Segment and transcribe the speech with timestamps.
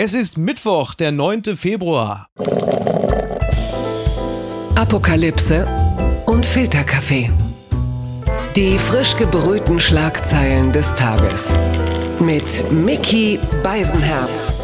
[0.00, 1.56] Es ist Mittwoch, der 9.
[1.56, 2.28] Februar.
[4.76, 5.66] Apokalypse
[6.24, 7.32] und Filterkaffee.
[8.54, 11.52] Die frisch gebrühten Schlagzeilen des Tages.
[12.20, 14.54] Mit Mickey Beisenherz.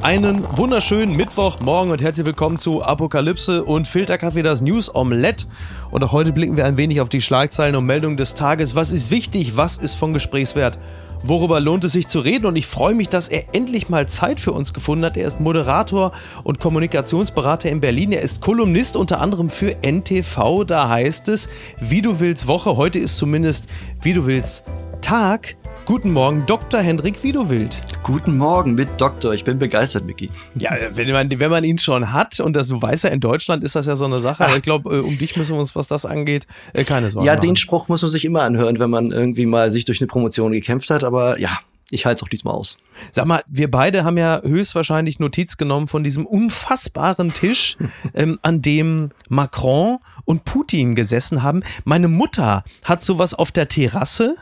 [0.00, 5.44] Einen wunderschönen Mittwochmorgen und herzlich willkommen zu Apokalypse und Filterkaffee, das News Omelette.
[5.90, 8.74] Und auch heute blicken wir ein wenig auf die Schlagzeilen und Meldungen des Tages.
[8.74, 9.58] Was ist wichtig?
[9.58, 10.78] Was ist von Gesprächswert?
[11.26, 12.44] Worüber lohnt es sich zu reden?
[12.44, 15.16] Und ich freue mich, dass er endlich mal Zeit für uns gefunden hat.
[15.16, 18.12] Er ist Moderator und Kommunikationsberater in Berlin.
[18.12, 20.64] Er ist Kolumnist unter anderem für NTV.
[20.64, 21.48] Da heißt es,
[21.80, 22.76] wie du willst Woche.
[22.76, 23.68] Heute ist zumindest
[24.02, 24.64] wie du willst
[25.00, 25.56] Tag.
[25.86, 26.80] Guten Morgen, Dr.
[26.80, 27.76] Hendrik Widowild.
[28.02, 29.34] Guten Morgen mit Doktor.
[29.34, 30.30] Ich bin begeistert, Micky.
[30.54, 33.62] Ja, wenn man, wenn man ihn schon hat und das, du weißt ja, in Deutschland
[33.64, 34.46] ist das ja so eine Sache.
[34.46, 37.26] Aber ich glaube, äh, um dich müssen wir uns, was das angeht, äh, keine Sorgen
[37.26, 37.42] Ja, machen.
[37.48, 40.52] den Spruch muss man sich immer anhören, wenn man irgendwie mal sich durch eine Promotion
[40.52, 41.04] gekämpft hat.
[41.04, 41.50] Aber ja,
[41.90, 42.78] ich halte es auch diesmal aus.
[43.12, 47.76] Sag mal, wir beide haben ja höchstwahrscheinlich Notiz genommen von diesem unfassbaren Tisch,
[48.14, 51.62] ähm, an dem Macron und Putin gesessen haben.
[51.84, 54.36] Meine Mutter hat sowas auf der Terrasse.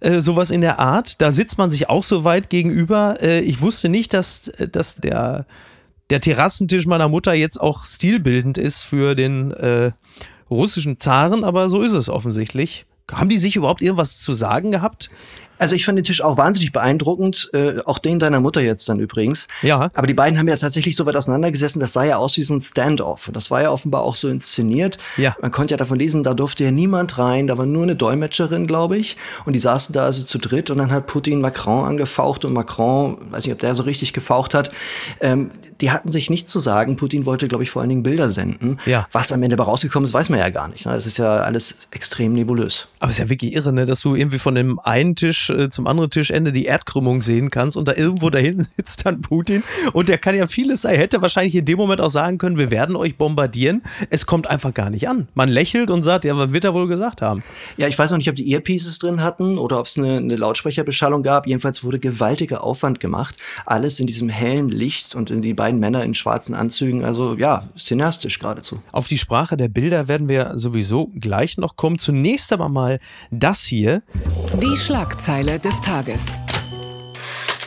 [0.00, 1.20] Äh, sowas in der Art.
[1.20, 3.16] Da sitzt man sich auch so weit gegenüber.
[3.20, 5.46] Äh, ich wusste nicht, dass, dass der,
[6.10, 9.92] der Terrassentisch meiner Mutter jetzt auch stilbildend ist für den äh,
[10.50, 12.86] russischen Zaren, aber so ist es offensichtlich.
[13.12, 15.10] Haben die sich überhaupt irgendwas zu sagen gehabt?
[15.58, 18.98] Also ich fand den Tisch auch wahnsinnig beeindruckend, äh, auch den deiner Mutter jetzt dann
[18.98, 19.46] übrigens.
[19.62, 19.88] Ja.
[19.94, 22.54] Aber die beiden haben ja tatsächlich so weit auseinandergesessen, das sah ja aus wie so
[22.54, 23.30] ein Standoff.
[23.32, 24.98] Das war ja offenbar auch so inszeniert.
[25.16, 25.36] Ja.
[25.40, 28.66] Man konnte ja davon lesen, da durfte ja niemand rein, da war nur eine Dolmetscherin,
[28.66, 29.16] glaube ich.
[29.44, 33.18] Und die saßen da also zu dritt und dann hat Putin Macron angefaucht und Macron,
[33.30, 34.70] weiß nicht, ob der so richtig gefaucht hat.
[35.20, 36.96] Ähm, die hatten sich nichts zu sagen.
[36.96, 38.78] Putin wollte, glaube ich, vor allen Dingen Bilder senden.
[38.86, 39.06] Ja.
[39.12, 40.86] Was am Ende dabei rausgekommen ist, weiß man ja gar nicht.
[40.86, 40.92] Ne?
[40.92, 42.88] Das ist ja alles extrem nebulös.
[43.00, 45.70] Aber es ist ja wirklich irre, ne, dass du irgendwie von dem einen Tisch äh,
[45.70, 50.08] zum anderen Tischende die Erdkrümmung sehen kannst und da irgendwo dahin sitzt dann Putin und
[50.08, 50.94] der kann ja vieles sein.
[50.94, 53.82] Er hätte wahrscheinlich in dem Moment auch sagen können, wir werden euch bombardieren.
[54.10, 55.28] Es kommt einfach gar nicht an.
[55.34, 57.42] Man lächelt und sagt, ja, was wird er wohl gesagt haben?
[57.76, 60.36] Ja, ich weiß noch nicht, ob die Earpieces drin hatten oder ob es eine, eine
[60.36, 61.46] Lautsprecherbeschallung gab.
[61.46, 63.36] Jedenfalls wurde gewaltiger Aufwand gemacht.
[63.66, 67.04] Alles in diesem hellen Licht und in die beiden Männer in schwarzen Anzügen.
[67.04, 68.80] Also ja, cineastisch geradezu.
[68.92, 71.98] Auf die Sprache der Bilder werden wir sowieso gleich noch kommen.
[71.98, 73.00] Zunächst aber mal
[73.30, 74.02] das hier.
[74.62, 74.76] Die
[75.34, 76.38] Schlagzeile des Tages.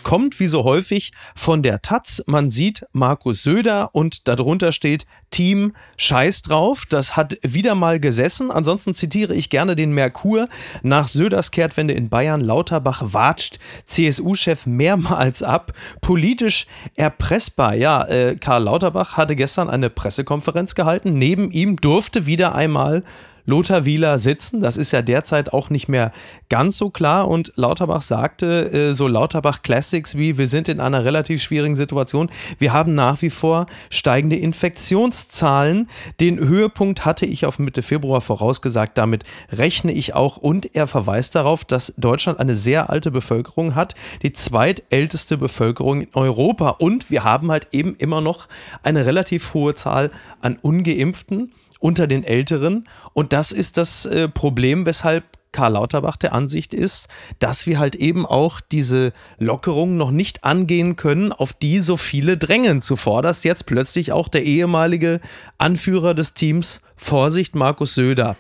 [0.04, 2.24] kommt wie so häufig von der Taz.
[2.28, 6.86] Man sieht Markus Söder und darunter steht Team Scheiß drauf.
[6.88, 8.50] Das hat wieder mal gesessen.
[8.52, 10.48] Ansonsten zitiere ich gerne den Merkur.
[10.82, 15.74] Nach Söders Kehrtwende in Bayern, Lauterbach watscht CSU-Chef mehrmals ab.
[16.00, 17.76] Politisch erpressbar.
[17.76, 21.18] Ja, äh, Karl Lauterbach hatte gestern eine Pressekonferenz gehalten.
[21.18, 23.04] Neben ihm durfte wieder einmal
[23.48, 24.62] Lothar Wieler sitzen.
[24.62, 26.12] Das ist ja derzeit auch nicht mehr
[26.50, 27.30] ganz so klar.
[27.30, 32.30] Und Lauterbach sagte, äh, so Lauterbach Classics wie, wir sind in einer relativ schwierigen Situation.
[32.60, 35.88] Wir haben nach wie vor steigende Infektionszahlen.
[36.20, 38.98] Den Höhepunkt hatte ich auf Mitte Februar vorausgesagt.
[38.98, 40.36] Damit rechne ich auch.
[40.36, 43.96] Und er verweist darauf, dass Deutschland eine sehr alte Bevölkerung hat.
[44.24, 46.72] Die zweitälteste Bevölkerung in Europa.
[46.72, 48.50] Und wir haben halt eben immer noch
[48.84, 52.88] eine relativ hohe Zahl an Ungeimpften unter den Älteren.
[53.14, 57.08] Und das ist das äh, Problem, weshalb Karl Lauterbach der Ansicht ist,
[57.40, 62.38] dass wir halt eben auch diese Lockerung noch nicht angehen können, auf die so viele
[62.38, 62.82] drängen.
[62.82, 65.20] Zuvorderst jetzt plötzlich auch der ehemalige
[65.58, 68.36] Anführer des Teams, Vorsicht, Markus Söder.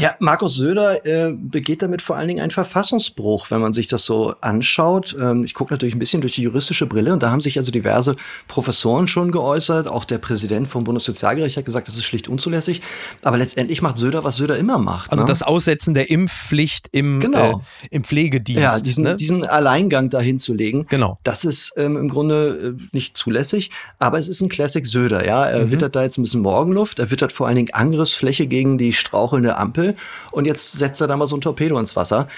[0.00, 4.04] Ja, Markus Söder äh, begeht damit vor allen Dingen einen Verfassungsbruch, wenn man sich das
[4.04, 5.16] so anschaut.
[5.20, 7.70] Ähm, ich gucke natürlich ein bisschen durch die juristische Brille und da haben sich also
[7.70, 8.16] diverse
[8.48, 9.86] Professoren schon geäußert.
[9.88, 12.82] Auch der Präsident vom Bundessozialgericht hat gesagt, das ist schlicht unzulässig.
[13.22, 15.10] Aber letztendlich macht Söder, was Söder immer macht.
[15.12, 15.28] Also ne?
[15.28, 17.58] das Aussetzen der Impfpflicht im, Genau.
[17.82, 18.62] äh, im Pflegedienst.
[18.62, 19.16] ja, diesen, ne?
[19.16, 21.18] diesen Alleingang dahin zu legen, Genau.
[21.22, 23.70] das ist ähm, im Grunde äh, nicht zulässig.
[23.98, 25.26] Aber es ist ein Classic Söder.
[25.26, 25.72] Ja, er Mhm.
[25.72, 26.98] wittert da jetzt ein bisschen Morgenluft.
[26.98, 29.89] Er wittert vor allen Dingen Angriffsfläche gegen die strauchelnde Ampel.
[30.30, 32.28] Und jetzt setzt er da mal so ein Torpedo ins Wasser.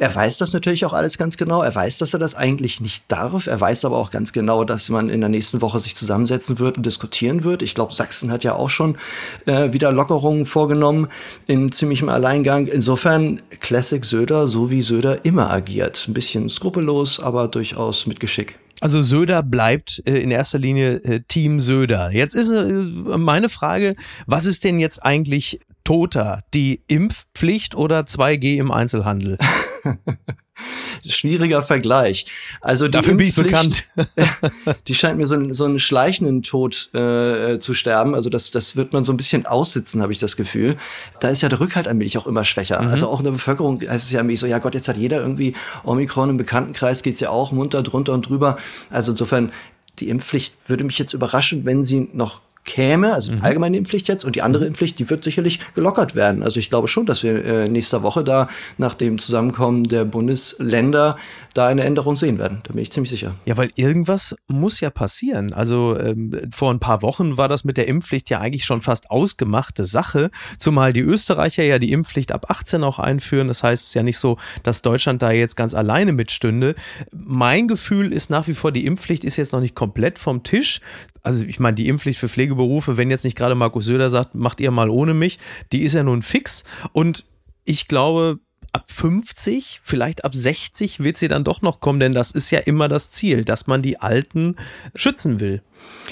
[0.00, 1.62] Er weiß das natürlich auch alles ganz genau.
[1.62, 3.46] Er weiß, dass er das eigentlich nicht darf.
[3.46, 6.78] Er weiß aber auch ganz genau, dass man in der nächsten Woche sich zusammensetzen wird
[6.78, 7.60] und diskutieren wird.
[7.60, 8.96] Ich glaube, Sachsen hat ja auch schon
[9.44, 11.08] äh, wieder Lockerungen vorgenommen
[11.46, 12.66] in ziemlichem Alleingang.
[12.66, 16.06] Insofern Classic Söder, so wie Söder immer agiert.
[16.08, 18.58] Ein bisschen skrupellos, aber durchaus mit Geschick.
[18.80, 22.10] Also Söder bleibt äh, in erster Linie äh, Team Söder.
[22.10, 23.96] Jetzt ist äh, meine Frage,
[24.26, 25.60] was ist denn jetzt eigentlich
[25.90, 26.44] toter?
[26.54, 29.36] Die Impfpflicht oder 2G im Einzelhandel?
[31.04, 32.26] Schwieriger Vergleich.
[32.60, 33.88] Also die Dafür Impfpflicht,
[34.86, 38.14] die scheint mir so, einen- so einen schleichenden Tod äh, zu sterben.
[38.14, 40.76] Also das, das wird man so ein bisschen aussitzen, habe ich das Gefühl.
[41.18, 42.80] Da ist ja der Rückhalt allmählich auch immer schwächer.
[42.80, 42.88] Mhm.
[42.88, 45.20] Also auch in der Bevölkerung heißt es ja allmählich so, ja Gott, jetzt hat jeder
[45.20, 48.58] irgendwie Omikron im Bekanntenkreis, geht's ja auch munter drunter und drüber.
[48.90, 49.50] Also insofern
[49.98, 53.44] die Impfpflicht würde mich jetzt überraschen, wenn sie noch käme, also die mhm.
[53.44, 54.64] allgemeine Impfpflicht jetzt und die andere.
[54.64, 56.44] Impfpflicht, die wird sicherlich gelockert werden.
[56.44, 58.46] Also ich glaube schon, dass wir äh, nächste Woche da
[58.78, 61.16] nach dem Zusammenkommen der Bundesländer
[61.52, 62.60] da eine Änderung sehen werden.
[62.62, 63.34] Da bin ich ziemlich sicher.
[63.44, 65.52] Ja, weil irgendwas muss ja passieren.
[65.52, 69.10] Also ähm, vor ein paar Wochen war das mit der Impfpflicht ja eigentlich schon fast
[69.10, 73.48] ausgemachte Sache, zumal die Österreicher ja die Impfpflicht ab 18 auch einführen.
[73.48, 76.76] Das heißt, es ist ja nicht so, dass Deutschland da jetzt ganz alleine mitstünde.
[77.10, 80.80] Mein Gefühl ist nach wie vor, die Impfpflicht ist jetzt noch nicht komplett vom Tisch
[81.22, 82.59] also ich meine, die Impfpflicht für Pflegeberufe,
[82.96, 85.38] wenn jetzt nicht gerade Markus Söder sagt, macht ihr mal ohne mich,
[85.72, 86.64] die ist ja nun fix.
[86.92, 87.24] Und
[87.64, 88.38] ich glaube,
[88.72, 92.60] ab 50, vielleicht ab 60 wird sie dann doch noch kommen, denn das ist ja
[92.60, 94.56] immer das Ziel, dass man die Alten
[94.94, 95.62] schützen will.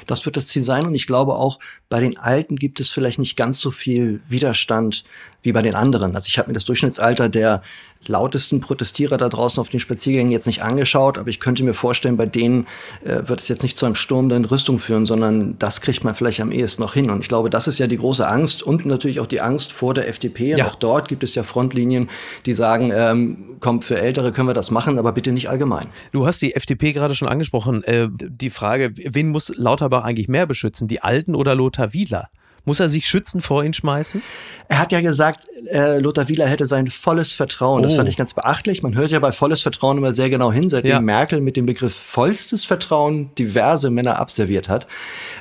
[0.06, 3.18] Das wird das Ziel sein und ich glaube auch, bei den Alten gibt es vielleicht
[3.18, 5.04] nicht ganz so viel Widerstand
[5.42, 6.14] wie bei den anderen.
[6.14, 7.62] Also ich habe mir das Durchschnittsalter der
[8.06, 12.16] lautesten Protestierer da draußen auf den Spaziergängen jetzt nicht angeschaut, aber ich könnte mir vorstellen,
[12.16, 12.66] bei denen
[13.04, 16.14] äh, wird es jetzt nicht zu einem Sturm der Rüstung führen, sondern das kriegt man
[16.14, 17.10] vielleicht am ehesten noch hin.
[17.10, 19.94] Und ich glaube, das ist ja die große Angst und natürlich auch die Angst vor
[19.94, 20.56] der FDP.
[20.56, 20.66] Ja.
[20.66, 22.08] auch dort gibt es ja Frontlinien,
[22.46, 25.86] die sagen, ähm, komm, für Ältere können wir das machen, aber bitte nicht allgemein.
[26.12, 27.82] Du hast die FDP gerade schon angesprochen.
[27.84, 32.30] Äh, die Frage, wen muss Lauterbach eigentlich mehr beschützen, die Alten oder Lothar Wieler?
[32.64, 34.20] Muss er sich schützen vor ihn schmeißen?
[34.68, 37.80] Er hat ja gesagt, äh, Lothar Wieler hätte sein volles Vertrauen.
[37.80, 37.82] Oh.
[37.82, 38.82] Das fand ich ganz beachtlich.
[38.82, 41.00] Man hört ja bei volles Vertrauen immer sehr genau hin, seitdem ja.
[41.00, 44.86] Merkel mit dem Begriff vollstes Vertrauen diverse Männer abserviert hat.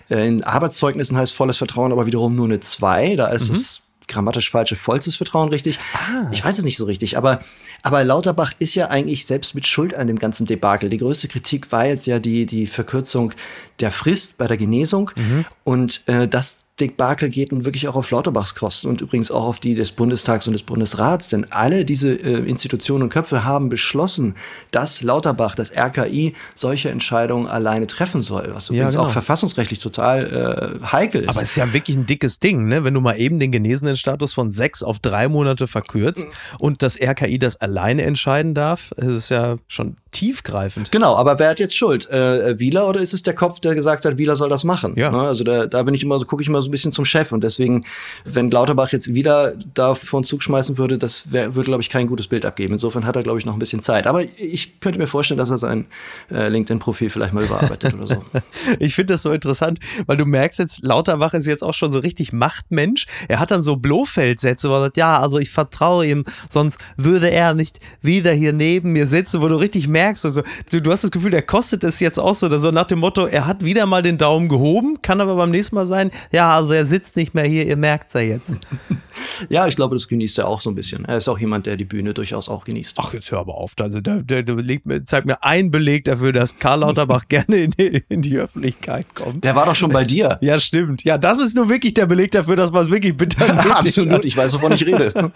[0.10, 3.18] Äh, in Arbeitszeugnissen heißt volles Vertrauen aber wiederum nur eine 2.
[3.18, 3.56] Da ist mhm.
[3.56, 5.80] es grammatisch falsche vollstes Vertrauen richtig.
[5.94, 6.30] Ah.
[6.32, 7.42] Ich weiß es nicht so richtig, aber,
[7.84, 10.90] aber Lauterbach ist ja eigentlich selbst mit Schuld an dem ganzen Debakel.
[10.90, 13.34] Die größte Kritik war jetzt ja die, die Verkürzung
[13.80, 15.46] der Frist bei der Genesung mhm.
[15.64, 19.46] und äh, das Dick Barkel geht nun wirklich auch auf Lauterbachs Kosten und übrigens auch
[19.46, 23.70] auf die des Bundestags und des Bundesrats, denn alle diese äh, Institutionen und Köpfe haben
[23.70, 24.36] beschlossen,
[24.70, 29.10] dass Lauterbach, das RKI, solche Entscheidungen alleine treffen soll, was übrigens ja, genau.
[29.10, 31.30] auch verfassungsrechtlich total äh, heikel ist.
[31.30, 32.84] Aber es ist ja wirklich ein dickes Ding, ne?
[32.84, 36.28] wenn du mal eben den genesenen Status von sechs auf drei Monate verkürzt
[36.60, 40.92] und das RKI das alleine entscheiden darf, ist es ja schon tiefgreifend.
[40.92, 42.10] Genau, aber wer hat jetzt Schuld?
[42.10, 44.94] Äh, Wieler oder ist es der Kopf, der gesagt hat, Wieler soll das machen?
[44.96, 45.12] Ja.
[45.12, 45.22] Ne?
[45.22, 47.32] Also da, da bin ich immer so, gucke ich immer so ein bisschen zum Chef
[47.32, 47.86] und deswegen,
[48.26, 51.90] wenn Lauterbach jetzt wieder da vor den Zug schmeißen würde, das wär, würde, glaube ich,
[51.90, 52.74] kein gutes Bild abgeben.
[52.74, 54.08] Insofern hat er, glaube ich, noch ein bisschen Zeit.
[54.08, 55.88] Aber ich könnte mir vorstellen, dass er sein
[56.32, 58.24] äh, LinkedIn-Profil vielleicht mal überarbeitet oder so.
[58.80, 62.00] Ich finde das so interessant, weil du merkst jetzt, Lauterbach ist jetzt auch schon so
[62.00, 63.06] richtig Machtmensch.
[63.28, 67.32] Er hat dann so Blofeld-Sätze, wo er sagt, ja, also ich vertraue ihm, sonst würde
[67.32, 70.26] er nicht wieder hier neben mir sitzen, wo du richtig merkst.
[70.26, 73.00] Also, du, du hast das Gefühl, der kostet es jetzt auch so, so nach dem
[73.00, 76.52] Motto, er hat wieder mal den Daumen gehoben, kann aber beim nächsten Mal sein, ja,
[76.58, 78.58] also er sitzt nicht mehr hier, ihr merkt es ja jetzt.
[79.50, 81.06] ja, ich glaube, das genießt er auch so ein bisschen.
[81.06, 82.98] Er ist auch jemand, der die Bühne durchaus auch genießt.
[83.00, 83.74] Ach, jetzt hör aber auf.
[83.80, 87.72] Also, der, der, der legt, zeigt mir einen Beleg dafür, dass Karl Lauterbach gerne in
[87.72, 89.44] die, in die Öffentlichkeit kommt.
[89.44, 90.38] Der war doch schon bei dir.
[90.42, 91.04] Ja, stimmt.
[91.04, 94.36] Ja, das ist nur wirklich der Beleg dafür, dass man es wirklich bitter Absolut, ich
[94.36, 95.32] weiß, wovon ich rede.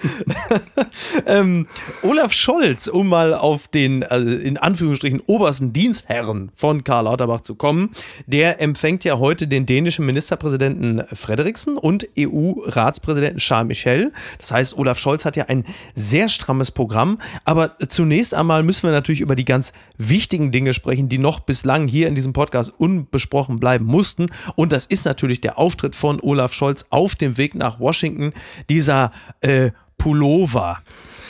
[1.25, 1.67] ähm,
[2.03, 7.55] Olaf Scholz, um mal auf den also in Anführungsstrichen obersten Dienstherren von Karl Lauterbach zu
[7.55, 7.91] kommen.
[8.25, 14.11] Der empfängt ja heute den dänischen Ministerpräsidenten Frederiksen und EU-Ratspräsidenten Charles Michel.
[14.39, 15.65] Das heißt, Olaf Scholz hat ja ein
[15.95, 17.17] sehr strammes Programm.
[17.45, 21.87] Aber zunächst einmal müssen wir natürlich über die ganz wichtigen Dinge sprechen, die noch bislang
[21.87, 24.27] hier in diesem Podcast unbesprochen bleiben mussten.
[24.55, 28.33] Und das ist natürlich der Auftritt von Olaf Scholz auf dem Weg nach Washington.
[28.69, 30.79] Dieser äh, Pullover.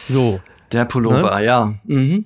[0.07, 0.39] So.
[0.71, 1.45] Der Pullover, ne?
[1.45, 1.73] ja.
[1.83, 2.25] Mhm.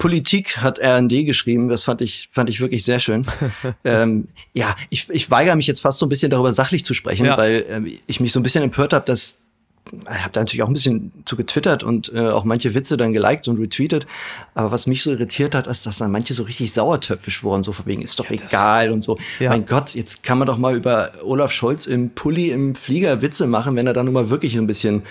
[0.00, 3.26] Politik hat RND geschrieben, das fand ich, fand ich wirklich sehr schön.
[3.84, 7.26] ähm, ja, ich, ich weigere mich jetzt fast so ein bisschen darüber sachlich zu sprechen,
[7.26, 7.36] ja.
[7.36, 9.36] weil ähm, ich mich so ein bisschen empört habe, dass
[9.92, 13.12] ich habe da natürlich auch ein bisschen zu getwittert und äh, auch manche Witze dann
[13.12, 14.06] geliked und retweetet.
[14.54, 17.72] Aber was mich so irritiert hat, ist, dass dann manche so richtig sauertöpfisch wurden, so
[17.72, 19.18] von wegen, ist doch ja, egal und so.
[19.40, 19.50] Ja.
[19.50, 23.46] Mein Gott, jetzt kann man doch mal über Olaf Scholz im Pulli im Flieger Witze
[23.46, 25.02] machen, wenn er dann nun mal wirklich ein bisschen,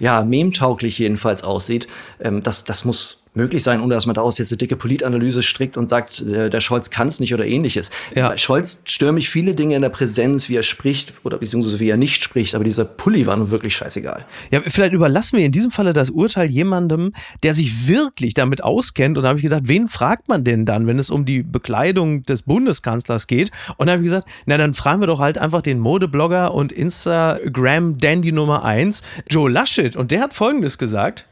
[0.00, 1.86] ja, memtauglich jedenfalls aussieht.
[2.20, 5.76] Ähm, das, das muss möglich sein, ohne dass man daraus jetzt eine dicke Politanalyse strickt
[5.76, 7.90] und sagt, äh, der Scholz kann es nicht oder ähnliches.
[8.14, 8.28] Ja.
[8.28, 11.88] Bei Scholz stören mich viele Dinge in der Präsenz, wie er spricht oder beziehungsweise wie
[11.88, 14.24] er nicht spricht, aber dieser Pulli war nun wirklich scheißegal.
[14.50, 17.12] Ja, vielleicht überlassen wir in diesem Falle das Urteil jemandem,
[17.42, 19.16] der sich wirklich damit auskennt.
[19.16, 22.22] Und da habe ich gedacht, wen fragt man denn dann, wenn es um die Bekleidung
[22.24, 23.50] des Bundeskanzlers geht?
[23.76, 26.72] Und da habe ich gesagt, na dann fragen wir doch halt einfach den Modeblogger und
[26.72, 29.96] Instagram-Dandy Nummer 1, Joe Laschet.
[29.96, 31.26] Und der hat Folgendes gesagt.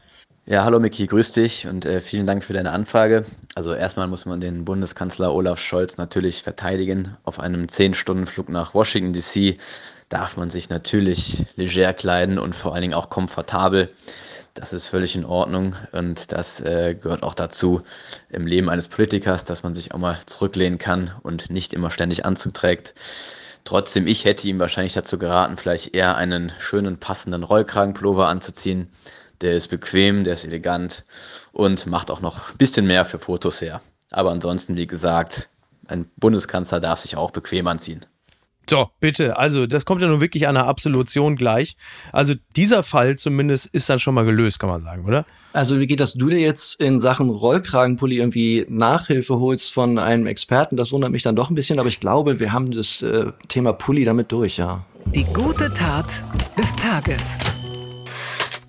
[0.45, 3.23] Ja, hallo Miki, grüß dich und äh, vielen Dank für deine Anfrage.
[3.55, 7.15] Also erstmal muss man den Bundeskanzler Olaf Scholz natürlich verteidigen.
[7.23, 9.57] Auf einem 10-Stunden-Flug nach Washington DC
[10.09, 13.91] darf man sich natürlich leger kleiden und vor allen Dingen auch komfortabel.
[14.53, 17.81] Das ist völlig in Ordnung und das äh, gehört auch dazu
[18.29, 22.25] im Leben eines Politikers, dass man sich auch mal zurücklehnen kann und nicht immer ständig
[22.25, 22.95] Anzug trägt.
[23.63, 28.89] Trotzdem, ich hätte ihm wahrscheinlich dazu geraten, vielleicht eher einen schönen passenden Rollkragenpullover anzuziehen.
[29.43, 31.05] Der ist bequem, der ist elegant
[31.51, 33.81] und macht auch noch ein bisschen mehr für Fotos her.
[34.09, 35.49] Aber ansonsten, wie gesagt,
[35.87, 38.05] ein Bundeskanzler darf sich auch bequem anziehen.
[38.69, 39.35] So, bitte.
[39.35, 41.75] Also, das kommt ja nun wirklich an der Absolution gleich.
[42.13, 45.25] Also, dieser Fall zumindest ist dann schon mal gelöst, kann man sagen, oder?
[45.51, 50.25] Also, wie geht das, du dir jetzt in Sachen Rollkragenpulli irgendwie Nachhilfe holst von einem
[50.27, 50.77] Experten?
[50.77, 53.73] Das wundert mich dann doch ein bisschen, aber ich glaube, wir haben das äh, Thema
[53.73, 54.85] Pulli damit durch, ja.
[55.07, 56.23] Die gute Tat
[56.57, 57.37] des Tages.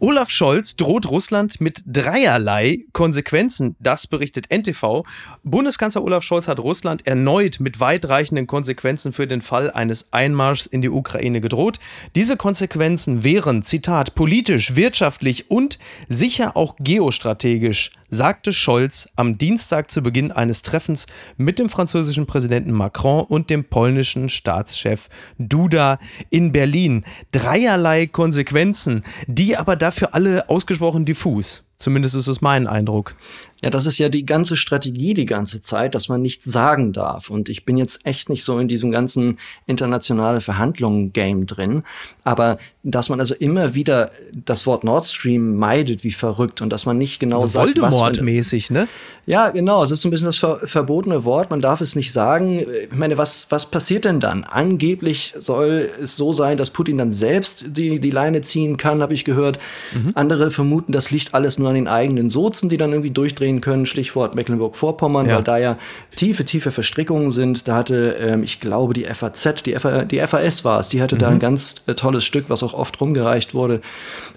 [0.00, 3.76] Olaf Scholz droht Russland mit dreierlei Konsequenzen.
[3.78, 5.04] Das berichtet NTV.
[5.42, 10.82] Bundeskanzler Olaf Scholz hat Russland erneut mit weitreichenden Konsequenzen für den Fall eines Einmarschs in
[10.82, 11.78] die Ukraine gedroht.
[12.16, 20.00] Diese Konsequenzen wären, Zitat, politisch, wirtschaftlich und sicher auch geostrategisch sagte Scholz am Dienstag zu
[20.00, 21.06] Beginn eines Treffens
[21.36, 25.98] mit dem französischen Präsidenten Macron und dem polnischen Staatschef Duda
[26.30, 27.04] in Berlin.
[27.32, 31.64] Dreierlei Konsequenzen, die aber dafür alle ausgesprochen diffus.
[31.78, 33.16] Zumindest ist es mein Eindruck.
[33.64, 37.30] Ja, das ist ja die ganze Strategie die ganze Zeit, dass man nichts sagen darf.
[37.30, 41.80] Und ich bin jetzt echt nicht so in diesem ganzen internationale Verhandlungen-Game drin.
[42.24, 46.84] Aber dass man also immer wieder das Wort Nord Stream meidet wie verrückt und dass
[46.84, 48.86] man nicht genau also sagt, was mäßig, ne?
[49.24, 49.82] Ja, genau.
[49.82, 51.50] Es ist so ein bisschen das ver verbotene Wort.
[51.50, 52.58] Man darf es nicht sagen.
[52.58, 54.44] Ich meine, was, was passiert denn dann?
[54.44, 59.14] Angeblich soll es so sein, dass Putin dann selbst die, die Leine ziehen kann, habe
[59.14, 59.58] ich gehört.
[59.94, 60.12] Mhm.
[60.14, 63.60] Andere vermuten, das liegt alles nur an den eigenen Sozen, die dann irgendwie durchdrehen gehen
[63.60, 65.36] können, Stichwort Mecklenburg-Vorpommern, ja.
[65.36, 65.76] weil da ja
[66.16, 67.68] tiefe, tiefe Verstrickungen sind.
[67.68, 71.16] Da hatte, ähm, ich glaube, die FAZ, die, FA, die FAS war es, die hatte
[71.16, 71.20] mhm.
[71.20, 73.80] da ein ganz äh, tolles Stück, was auch oft rumgereicht wurde.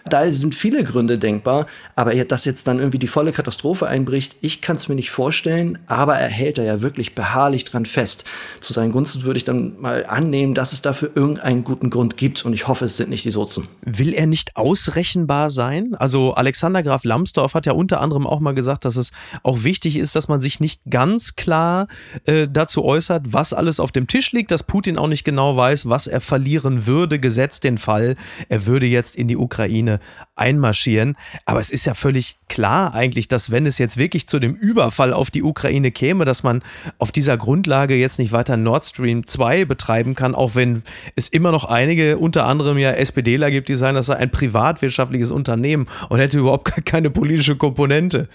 [0.10, 4.62] Da sind viele Gründe denkbar, aber dass jetzt dann irgendwie die volle Katastrophe einbricht, ich
[4.62, 8.24] kann es mir nicht vorstellen, aber er hält da ja wirklich beharrlich dran fest.
[8.60, 12.46] Zu seinen Gunsten würde ich dann mal annehmen, dass es dafür irgendeinen guten Grund gibt
[12.46, 13.68] und ich hoffe, es sind nicht die Sozen.
[13.82, 15.96] Will er nicht ausrechenbar sein?
[15.96, 19.64] Also Alexander Graf Lambsdorff hat ja unter anderem auch mal gesagt, dass es es auch
[19.64, 21.88] wichtig ist, dass man sich nicht ganz klar
[22.26, 25.90] äh, dazu äußert, was alles auf dem Tisch liegt, dass Putin auch nicht genau weiß,
[25.90, 28.16] was er verlieren würde, gesetzt den Fall,
[28.50, 30.00] er würde jetzt in die Ukraine
[30.36, 31.18] einmarschieren.
[31.46, 35.14] Aber es ist ja völlig klar eigentlich, dass wenn es jetzt wirklich zu dem Überfall
[35.14, 36.64] auf die Ukraine käme, dass man
[36.98, 40.84] auf dieser Grundlage jetzt nicht weiter Nord Stream 2 betreiben kann, auch wenn
[41.16, 45.32] es immer noch einige, unter anderem ja SPDler gibt, die sagen, das sei ein privatwirtschaftliches
[45.32, 48.28] Unternehmen und hätte überhaupt keine politische Komponente.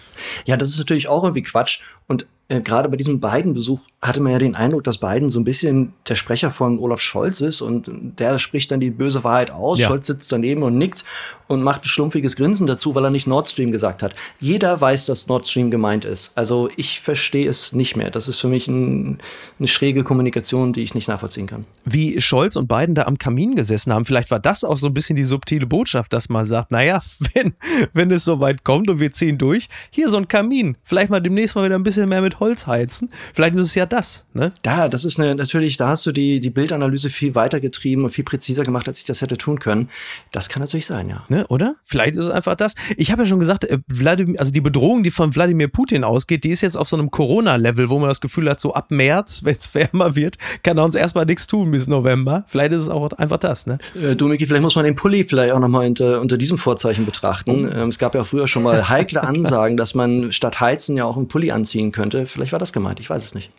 [0.44, 1.80] Ja, das ist natürlich auch irgendwie Quatsch.
[2.06, 5.44] Und äh, gerade bei diesem Biden-Besuch hatte man ja den Eindruck, dass Biden so ein
[5.44, 9.78] bisschen der Sprecher von Olaf Scholz ist und der spricht dann die böse Wahrheit aus.
[9.80, 9.88] Ja.
[9.88, 11.04] Scholz sitzt daneben und nickt
[11.52, 14.14] und macht ein schlumpfiges Grinsen dazu, weil er nicht Nord Stream gesagt hat.
[14.40, 16.32] Jeder weiß, dass Nord Stream gemeint ist.
[16.36, 18.10] Also ich verstehe es nicht mehr.
[18.10, 19.18] Das ist für mich ein,
[19.58, 21.66] eine schräge Kommunikation, die ich nicht nachvollziehen kann.
[21.84, 24.94] Wie Scholz und Biden da am Kamin gesessen haben, vielleicht war das auch so ein
[24.94, 27.02] bisschen die subtile Botschaft, dass man sagt, naja,
[27.34, 27.54] wenn,
[27.92, 30.76] wenn es so weit kommt und wir ziehen durch, hier so ein Kamin.
[30.84, 33.10] Vielleicht mal demnächst mal wieder ein bisschen mehr mit Holz heizen.
[33.34, 34.24] Vielleicht ist es ja das.
[34.32, 34.52] Ne?
[34.62, 38.10] Da, das ist eine, natürlich, da hast du die, die Bildanalyse viel weiter getrieben und
[38.10, 39.90] viel präziser gemacht, als ich das hätte tun können.
[40.30, 41.24] Das kann natürlich sein, ja.
[41.28, 41.76] Ne, oder?
[41.84, 42.74] Vielleicht ist es einfach das.
[42.96, 46.44] Ich habe ja schon gesagt, äh, Wladimir, also die Bedrohung, die von Wladimir Putin ausgeht,
[46.44, 49.40] die ist jetzt auf so einem Corona-Level, wo man das Gefühl hat, so ab März,
[49.44, 52.44] wenn es wärmer wird, kann er uns erstmal nichts tun bis November.
[52.48, 53.78] Vielleicht ist es auch einfach das, ne?
[54.00, 57.06] Äh, du, Miki, vielleicht muss man den Pulli vielleicht auch nochmal unter, unter diesem Vorzeichen
[57.06, 57.66] betrachten.
[57.66, 57.74] Oh.
[57.74, 61.16] Ähm, es gab ja früher schon mal heikle Ansagen, dass man statt Heizen ja auch
[61.16, 62.26] einen Pulli anziehen könnte.
[62.26, 63.50] Vielleicht war das gemeint, ich weiß es nicht.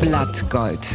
[0.00, 0.88] Blattgold.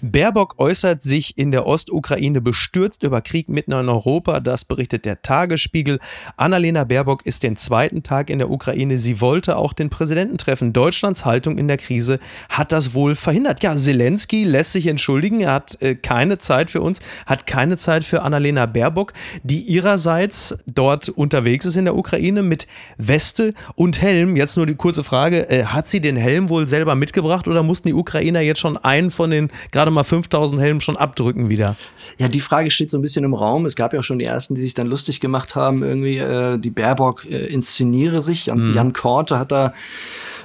[0.00, 4.40] Baerbock äußert sich in der Ostukraine bestürzt über Krieg mitten in Europa.
[4.40, 5.98] Das berichtet der Tagesspiegel.
[6.36, 8.98] Annalena Baerbock ist den zweiten Tag in der Ukraine.
[8.98, 10.72] Sie wollte auch den Präsidenten treffen.
[10.72, 13.62] Deutschlands Haltung in der Krise hat das wohl verhindert.
[13.62, 15.40] Ja, Zelensky lässt sich entschuldigen.
[15.40, 19.12] Er hat äh, keine Zeit für uns, hat keine Zeit für Annalena Baerbock,
[19.42, 24.36] die ihrerseits dort unterwegs ist in der Ukraine mit Weste und Helm.
[24.36, 27.88] Jetzt nur die kurze Frage: äh, Hat sie den Helm wohl selber mitgebracht oder mussten
[27.88, 31.76] die Ukrainer jetzt schon einen von den gerade gerade mal 5000 Helmen schon abdrücken wieder?
[32.18, 33.66] Ja, die Frage steht so ein bisschen im Raum.
[33.66, 36.58] Es gab ja auch schon die ersten, die sich dann lustig gemacht haben, irgendwie, äh,
[36.58, 38.46] die Baerbock äh, inszeniere sich.
[38.46, 38.74] Jan, mhm.
[38.74, 39.72] Jan Korte hat da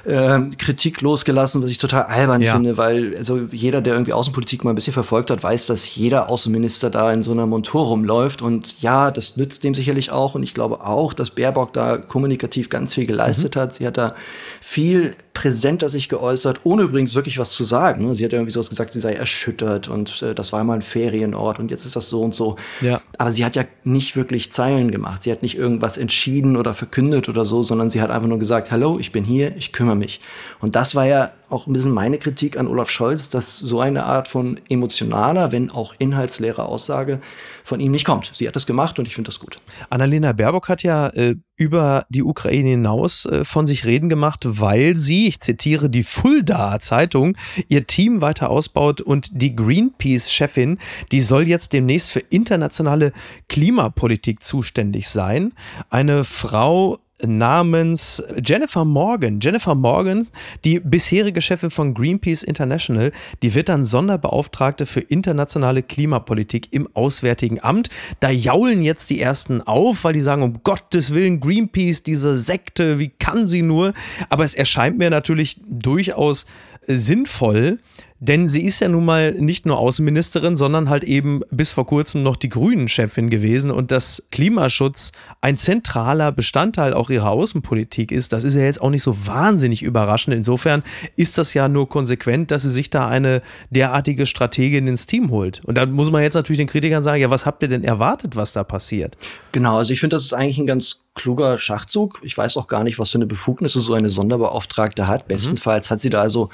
[0.04, 2.54] äh, Kritik losgelassen, was ich total albern Ja.
[2.54, 6.28] finde, weil also jeder, der irgendwie Außenpolitik mal ein bisschen verfolgt hat, weiß, dass jeder
[6.28, 10.42] Außenminister da in so einer Montur rumläuft und ja, das nützt dem sicherlich auch und
[10.42, 13.74] ich glaube auch, dass Baerbock da kommunikativ ganz viel geleistet hat.
[13.74, 14.14] Sie hat da
[14.60, 18.06] viel präsenter sich geäußert, ohne übrigens wirklich was zu sagen.
[18.06, 18.14] ne?
[18.14, 21.58] Sie hat irgendwie sowas gesagt, sie sei erschüttert und äh, das war mal ein Ferienort
[21.58, 22.54] und jetzt ist das so und so.
[22.80, 23.00] Ja.
[23.18, 25.24] Aber sie hat ja nicht wirklich Zeilen gemacht.
[25.24, 28.70] Sie hat nicht irgendwas entschieden oder verkündet oder so, sondern sie hat einfach nur gesagt,
[28.70, 30.20] hallo, ich bin hier, ich kümmere mich.
[30.60, 34.04] Und das war ja auch ein bisschen meine Kritik an Olaf Scholz, dass so eine
[34.04, 37.20] Art von emotionaler, wenn auch inhaltsleerer Aussage
[37.62, 38.32] von ihm nicht kommt.
[38.34, 39.58] Sie hat das gemacht und ich finde das gut.
[39.88, 44.96] Annalena Baerbock hat ja äh, über die Ukraine hinaus äh, von sich reden gemacht, weil
[44.96, 47.36] sie, ich zitiere die Fulda Zeitung,
[47.68, 50.78] ihr Team weiter ausbaut und die Greenpeace-Chefin,
[51.12, 53.12] die soll jetzt demnächst für internationale
[53.48, 55.52] Klimapolitik zuständig sein.
[55.88, 59.38] Eine Frau namens Jennifer Morgan.
[59.40, 60.26] Jennifer Morgan,
[60.64, 63.12] die bisherige Chefin von Greenpeace International,
[63.42, 67.88] die wird dann Sonderbeauftragte für internationale Klimapolitik im Auswärtigen Amt.
[68.20, 72.98] Da jaulen jetzt die ersten auf, weil die sagen, um Gottes Willen, Greenpeace, diese Sekte,
[72.98, 73.92] wie kann sie nur?
[74.28, 76.46] Aber es erscheint mir natürlich durchaus
[76.86, 77.78] sinnvoll,
[78.20, 82.22] denn sie ist ja nun mal nicht nur Außenministerin, sondern halt eben bis vor kurzem
[82.22, 88.44] noch die Grünen-Chefin gewesen und dass Klimaschutz ein zentraler Bestandteil auch ihrer Außenpolitik ist, das
[88.44, 90.36] ist ja jetzt auch nicht so wahnsinnig überraschend.
[90.36, 90.84] Insofern
[91.16, 95.62] ist das ja nur konsequent, dass sie sich da eine derartige Strategin ins Team holt.
[95.64, 98.36] Und da muss man jetzt natürlich den Kritikern sagen, ja, was habt ihr denn erwartet,
[98.36, 99.16] was da passiert?
[99.52, 102.20] Genau, also ich finde, das ist eigentlich ein ganz kluger Schachzug.
[102.22, 105.28] Ich weiß auch gar nicht, was für eine Befugnisse so eine Sonderbeauftragte hat.
[105.28, 106.48] Bestenfalls hat sie da also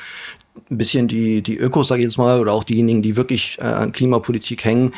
[0.70, 3.64] ein bisschen die, die Ökos, sage ich jetzt mal, oder auch diejenigen, die wirklich äh,
[3.64, 4.92] an Klimapolitik hängen,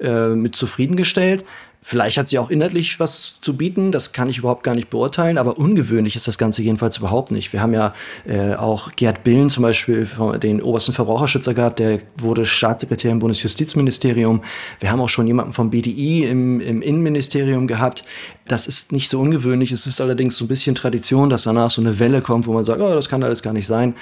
[0.00, 1.44] äh, mit zufriedengestellt.
[1.80, 5.38] Vielleicht hat sie auch inhaltlich was zu bieten, das kann ich überhaupt gar nicht beurteilen,
[5.38, 7.52] aber ungewöhnlich ist das Ganze jedenfalls überhaupt nicht.
[7.52, 7.94] Wir haben ja
[8.26, 10.06] äh, auch Gerd Billen zum Beispiel,
[10.42, 14.42] den obersten Verbraucherschützer gehabt, der wurde Staatssekretär im Bundesjustizministerium.
[14.80, 18.04] Wir haben auch schon jemanden vom BDI im, im Innenministerium gehabt.
[18.48, 21.80] Das ist nicht so ungewöhnlich, es ist allerdings so ein bisschen Tradition, dass danach so
[21.80, 23.94] eine Welle kommt, wo man sagt, oh, das kann alles gar nicht sein.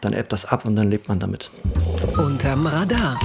[0.00, 1.50] Dann ebbt das ab und dann lebt man damit.
[2.16, 3.18] Unterm Radar.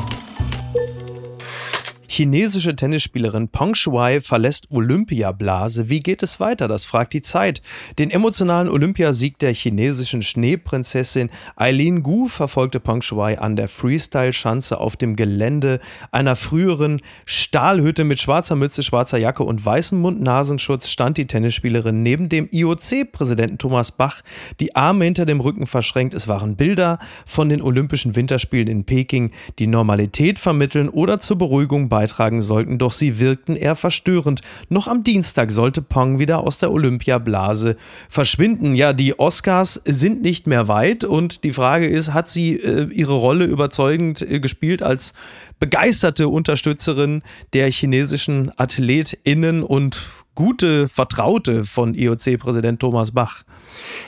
[2.13, 5.88] Chinesische Tennisspielerin Peng Shuai verlässt Olympiablase.
[5.88, 6.68] Wie geht es weiter?
[6.68, 7.62] Das fragt die Zeit.
[8.00, 14.98] Den emotionalen Olympiasieg der chinesischen Schneeprinzessin Eileen Gu verfolgte Peng Shuai an der Freestyle-Schanze auf
[14.98, 15.80] dem Gelände
[16.12, 22.27] einer früheren Stahlhütte mit schwarzer Mütze, schwarzer Jacke und weißem Mund-Nasenschutz stand die Tennisspielerin neben
[22.27, 24.22] dem IOC-Präsidenten Thomas Bach,
[24.59, 26.14] die Arme hinter dem Rücken verschränkt.
[26.14, 31.88] Es waren Bilder von den Olympischen Winterspielen in Peking, die Normalität vermitteln oder zur Beruhigung
[32.01, 34.42] beitragen sollten, doch sie wirkten eher verstörend.
[34.70, 37.75] Noch am Dienstag sollte Pong wieder aus der Olympiablase
[38.09, 38.74] verschwinden.
[38.74, 43.14] Ja, die Oscars sind nicht mehr weit und die Frage ist, hat sie äh, ihre
[43.14, 45.14] Rolle überzeugend äh, gespielt als
[45.59, 47.22] begeisterte Unterstützerin
[47.53, 50.01] der chinesischen AthletInnen und
[50.33, 53.44] gute Vertraute von IOC-Präsident Thomas Bach?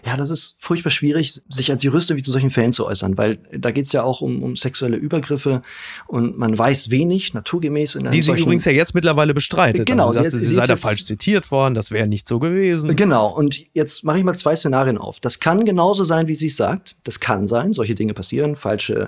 [0.06, 3.40] Ja, das ist furchtbar schwierig, sich als Jurist irgendwie zu solchen Fällen zu äußern, weil
[3.52, 5.62] da geht es ja auch um, um sexuelle Übergriffe
[6.08, 9.86] und man weiß wenig, naturgemäß in Die sie übrigens ja jetzt mittlerweile bestreitet.
[9.86, 12.40] Genau, Also sie, sagte, jetzt- sie, sei da falsch zitiert worden, das wäre nicht so
[12.40, 12.96] gewesen.
[12.96, 15.20] Genau, und jetzt mache ich mal zwei Szenarien auf.
[15.20, 16.96] Das kann genauso sein, wie sie es sagt.
[17.04, 19.08] Das kann sein, solche Dinge passieren, falsche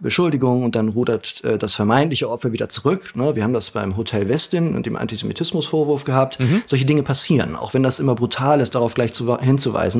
[0.00, 3.16] Beschuldigungen und dann rudert äh, das vermeintliche Opfer wieder zurück.
[3.16, 3.34] Ne?
[3.34, 6.38] Wir haben das beim Hotel Westin und dem Antisemitismusvorwurf gehabt.
[6.66, 9.95] Solche Dinge passieren, auch wenn das immer brutal ist, darauf gleich zu, hinzuweisen.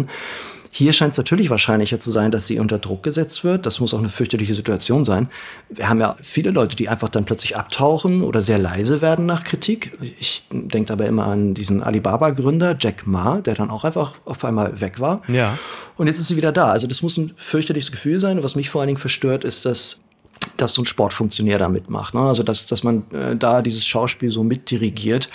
[0.76, 3.64] Hier scheint es natürlich wahrscheinlicher zu sein, dass sie unter Druck gesetzt wird.
[3.64, 5.28] Das muss auch eine fürchterliche Situation sein.
[5.70, 9.42] Wir haben ja viele Leute, die einfach dann plötzlich abtauchen oder sehr leise werden nach
[9.42, 9.96] Kritik.
[10.20, 14.78] Ich denke dabei immer an diesen Alibaba-Gründer Jack Ma, der dann auch einfach auf einmal
[14.78, 15.22] weg war.
[15.28, 15.58] Ja.
[15.96, 16.72] Und jetzt ist sie wieder da.
[16.72, 18.36] Also das muss ein fürchterliches Gefühl sein.
[18.36, 20.00] Und was mich vor allen Dingen verstört, ist, dass
[20.60, 22.14] dass so ein Sportfunktionär da mitmacht.
[22.14, 22.20] Ne?
[22.20, 25.28] Also dass, dass man äh, da dieses Schauspiel so mitdirigiert.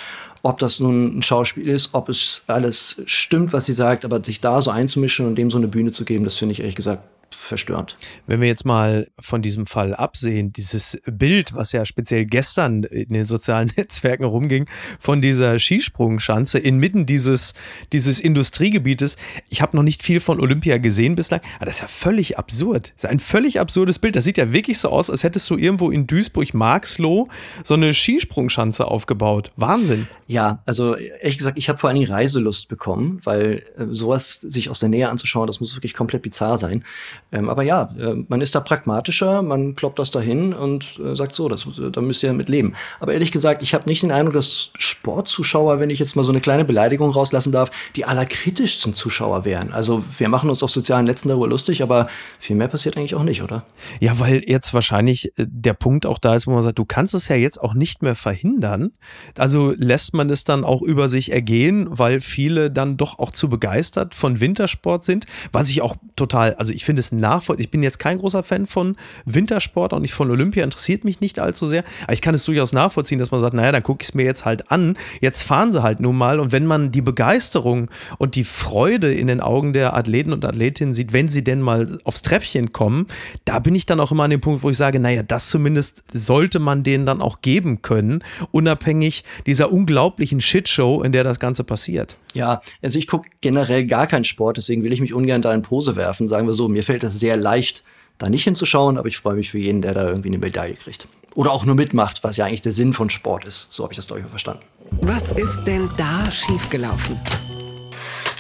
[0.43, 4.41] Ob das nun ein Schauspiel ist, ob es alles stimmt, was sie sagt, aber sich
[4.41, 7.03] da so einzumischen und dem so eine Bühne zu geben, das finde ich ehrlich gesagt
[7.41, 7.97] verstörend.
[8.27, 13.13] Wenn wir jetzt mal von diesem Fall absehen, dieses Bild, was ja speziell gestern in
[13.13, 14.67] den sozialen Netzwerken rumging,
[14.99, 17.53] von dieser Skisprungschanze inmitten dieses,
[17.93, 19.17] dieses Industriegebietes.
[19.49, 22.93] Ich habe noch nicht viel von Olympia gesehen bislang, aber das ist ja völlig absurd.
[22.95, 24.15] Das ist ein völlig absurdes Bild.
[24.15, 27.27] Das sieht ja wirklich so aus, als hättest du irgendwo in Duisburg-Marxloh
[27.63, 29.51] so eine Skisprungschanze aufgebaut.
[29.55, 30.07] Wahnsinn.
[30.27, 34.69] Ja, also ehrlich gesagt, ich habe vor allen Dingen Reiselust bekommen, weil äh, sowas sich
[34.69, 36.83] aus der Nähe anzuschauen, das muss wirklich komplett bizarr sein.
[37.31, 41.33] Ähm, aber ja, äh, man ist da pragmatischer, man kloppt das dahin und äh, sagt
[41.33, 42.73] so, das, da müsst ihr damit leben.
[42.99, 46.31] Aber ehrlich gesagt, ich habe nicht den Eindruck, dass Sportzuschauer, wenn ich jetzt mal so
[46.31, 49.71] eine kleine Beleidigung rauslassen darf, die allerkritischsten Zuschauer wären.
[49.71, 52.07] Also wir machen uns auf sozialen Netzen darüber lustig, aber
[52.39, 53.63] viel mehr passiert eigentlich auch nicht, oder?
[53.99, 57.13] Ja, weil jetzt wahrscheinlich äh, der Punkt auch da ist, wo man sagt, du kannst
[57.13, 58.91] es ja jetzt auch nicht mehr verhindern.
[59.37, 63.49] Also lässt man es dann auch über sich ergehen, weil viele dann doch auch zu
[63.49, 67.61] begeistert von Wintersport sind, was ich auch total, also ich finde es nachvollziehbar.
[67.61, 71.39] Ich bin jetzt kein großer Fan von Wintersport, auch nicht von Olympia, interessiert mich nicht
[71.39, 74.09] allzu sehr, aber ich kann es durchaus nachvollziehen, dass man sagt, naja, dann gucke ich
[74.09, 74.97] es mir jetzt halt an.
[75.21, 79.27] Jetzt fahren sie halt nun mal und wenn man die Begeisterung und die Freude in
[79.27, 83.07] den Augen der Athleten und Athletinnen sieht, wenn sie denn mal aufs Treppchen kommen,
[83.45, 86.03] da bin ich dann auch immer an dem Punkt, wo ich sage, naja, das zumindest
[86.13, 91.63] sollte man denen dann auch geben können, unabhängig dieser unglaublichen Shitshow, in der das Ganze
[91.63, 92.17] passiert.
[92.33, 95.61] Ja, also ich gucke generell gar keinen Sport, deswegen will ich mich ungern da in
[95.61, 96.27] Pose werfen.
[96.27, 97.83] Sagen wir so, mir fällt das sehr leicht,
[98.17, 101.07] da nicht hinzuschauen, aber ich freue mich für jeden, der da irgendwie eine Medaille kriegt.
[101.35, 103.69] Oder auch nur mitmacht, was ja eigentlich der Sinn von Sport ist.
[103.71, 104.63] So habe ich das, glaube ich, verstanden.
[105.01, 107.17] Was ist denn da schiefgelaufen?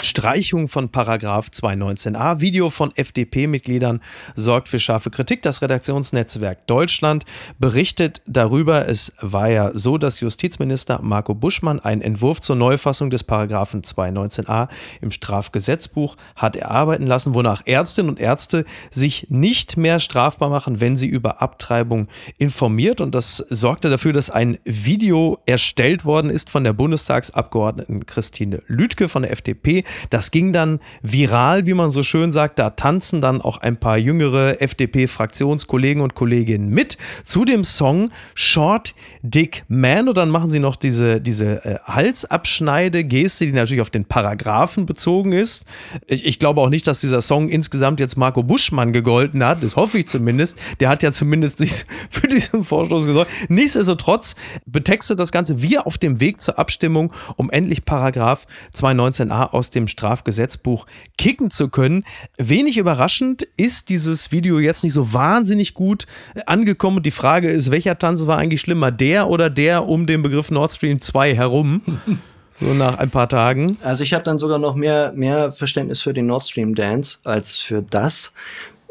[0.03, 2.39] Streichung von Paragraph 219a.
[2.39, 4.01] Video von FDP-Mitgliedern
[4.35, 5.41] sorgt für scharfe Kritik.
[5.41, 7.25] Das Redaktionsnetzwerk Deutschland
[7.59, 8.87] berichtet darüber.
[8.87, 14.67] Es war ja so, dass Justizminister Marco Buschmann einen Entwurf zur Neufassung des Paragraphen 219a
[15.01, 20.97] im Strafgesetzbuch hat erarbeiten lassen, wonach Ärztinnen und Ärzte sich nicht mehr strafbar machen, wenn
[20.97, 23.01] sie über Abtreibung informiert.
[23.01, 29.07] Und das sorgte dafür, dass ein Video erstellt worden ist von der Bundestagsabgeordneten Christine Lüdke
[29.07, 29.83] von der FDP.
[30.09, 32.59] Das ging dann viral, wie man so schön sagt.
[32.59, 38.93] Da tanzen dann auch ein paar jüngere FDP-Fraktionskollegen und Kolleginnen mit zu dem Song Short
[39.21, 40.07] Dick Man.
[40.07, 45.31] Und dann machen sie noch diese, diese äh, Halsabschneide-Geste, die natürlich auf den Paragraphen bezogen
[45.31, 45.65] ist.
[46.07, 49.63] Ich, ich glaube auch nicht, dass dieser Song insgesamt jetzt Marco Buschmann gegolten hat.
[49.63, 50.57] Das hoffe ich zumindest.
[50.79, 53.31] Der hat ja zumindest sich für diesen Vorstoß gesorgt.
[53.49, 59.69] Nichtsdestotrotz betextet das Ganze wir auf dem Weg zur Abstimmung, um endlich Paragraph 219a aus
[59.69, 60.85] dem Strafgesetzbuch
[61.17, 62.03] kicken zu können.
[62.37, 66.07] Wenig überraschend ist dieses Video jetzt nicht so wahnsinnig gut
[66.45, 66.97] angekommen.
[66.97, 68.91] Und die Frage ist, welcher Tanz war eigentlich schlimmer?
[68.91, 71.81] Der oder der um den Begriff Nord Stream 2 herum?
[72.59, 73.77] So nach ein paar Tagen.
[73.81, 77.55] Also ich habe dann sogar noch mehr, mehr Verständnis für den Nord Stream Dance als
[77.57, 78.31] für das.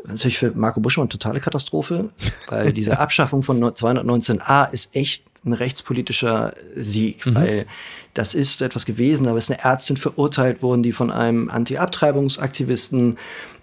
[0.04, 2.10] Natürlich für Marco Buschmann totale Katastrophe,
[2.48, 7.34] weil diese Abschaffung von 219a ist echt ein rechtspolitischer Sieg, mhm.
[7.34, 7.66] weil
[8.14, 13.18] das ist etwas gewesen, aber es ist eine Ärztin verurteilt worden, die von einem Anti-Abtreibungsaktivisten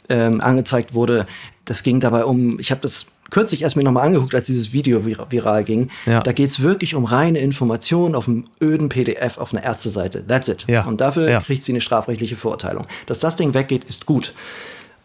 [0.10, 1.28] ähm, angezeigt wurde.
[1.66, 5.02] Das ging dabei um, ich habe das kürzlich erst mir nochmal angeguckt, als dieses Video
[5.02, 5.90] vir viral ging.
[6.06, 6.22] Ja.
[6.22, 10.26] Da geht's wirklich um reine Informationen auf einem öden PDF auf einer Ärzteseite.
[10.26, 10.66] That's it.
[10.68, 10.86] Ja.
[10.86, 11.42] Und dafür ja.
[11.42, 12.86] kriegt sie eine strafrechtliche Verurteilung.
[13.06, 14.34] Dass das Ding weggeht, ist gut.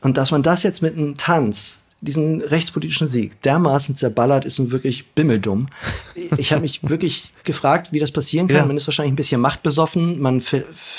[0.01, 4.73] Und dass man das jetzt mit einem Tanz diesen rechtspolitischen Sieg dermaßen zerballert, ist nun
[4.73, 5.69] wirklich bimmeldumm.
[6.37, 8.57] Ich habe mich wirklich gefragt, wie das passieren kann.
[8.57, 8.67] Ja.
[8.67, 10.21] Man ist wahrscheinlich ein bisschen machtbesoffen.
[10.21, 10.43] Man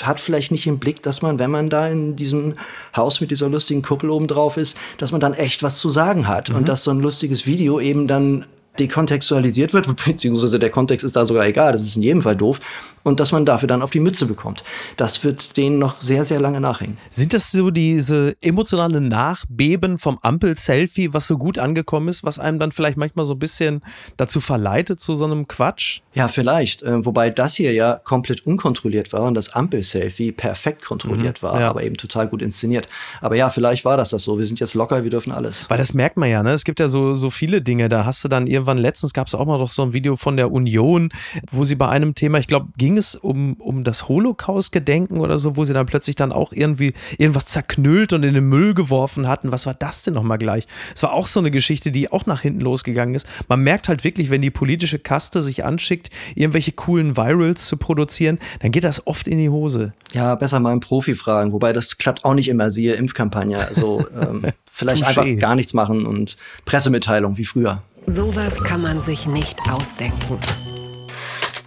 [0.02, 2.54] hat vielleicht nicht im Blick, dass man, wenn man da in diesem
[2.96, 6.26] Haus mit dieser lustigen Kuppel oben drauf ist, dass man dann echt was zu sagen
[6.26, 6.48] hat.
[6.48, 6.56] Mhm.
[6.56, 8.46] Und dass so ein lustiges Video eben dann
[8.78, 12.60] dekontextualisiert wird, beziehungsweise der Kontext ist da sogar egal, das ist in jedem Fall doof,
[13.04, 14.64] und dass man dafür dann auf die Mütze bekommt.
[14.96, 16.96] Das wird denen noch sehr, sehr lange nachhängen.
[17.10, 22.58] Sind das so diese emotionale Nachbeben vom Ampel-Selfie, was so gut angekommen ist, was einem
[22.58, 23.82] dann vielleicht manchmal so ein bisschen
[24.16, 26.00] dazu verleitet zu so einem Quatsch?
[26.14, 26.82] Ja, vielleicht.
[26.82, 31.60] Äh, wobei das hier ja komplett unkontrolliert war und das Ampel-Selfie perfekt kontrolliert mhm, war,
[31.60, 31.70] ja.
[31.70, 32.88] aber eben total gut inszeniert.
[33.20, 34.38] Aber ja, vielleicht war das das so.
[34.38, 35.68] Wir sind jetzt locker, wir dürfen alles.
[35.68, 36.52] Weil das merkt man ja, ne?
[36.52, 37.88] Es gibt ja so, so viele Dinge.
[37.88, 40.36] Da hast du dann irgendwann letztens gab es auch mal doch so ein Video von
[40.36, 41.10] der Union,
[41.50, 45.56] wo sie bei einem Thema, ich glaube, ging es um, um das Holocaust-Gedenken oder so,
[45.56, 49.52] wo sie dann plötzlich dann auch irgendwie irgendwas zerknüllt und in den Müll geworfen hatten.
[49.52, 50.64] Was war das denn nochmal gleich?
[50.94, 53.26] Es war auch so eine Geschichte, die auch nach hinten losgegangen ist.
[53.48, 58.38] Man merkt halt wirklich, wenn die politische Kaste sich anschickt, irgendwelche coolen Virals zu produzieren,
[58.60, 59.92] dann geht das oft in die Hose.
[60.12, 61.52] Ja, besser mal einen Profi fragen.
[61.52, 63.58] Wobei das klappt auch nicht immer, siehe Impfkampagne.
[63.58, 67.82] Also ähm, vielleicht einfach gar nichts machen und Pressemitteilung wie früher.
[68.06, 70.38] Sowas kann man sich nicht ausdenken.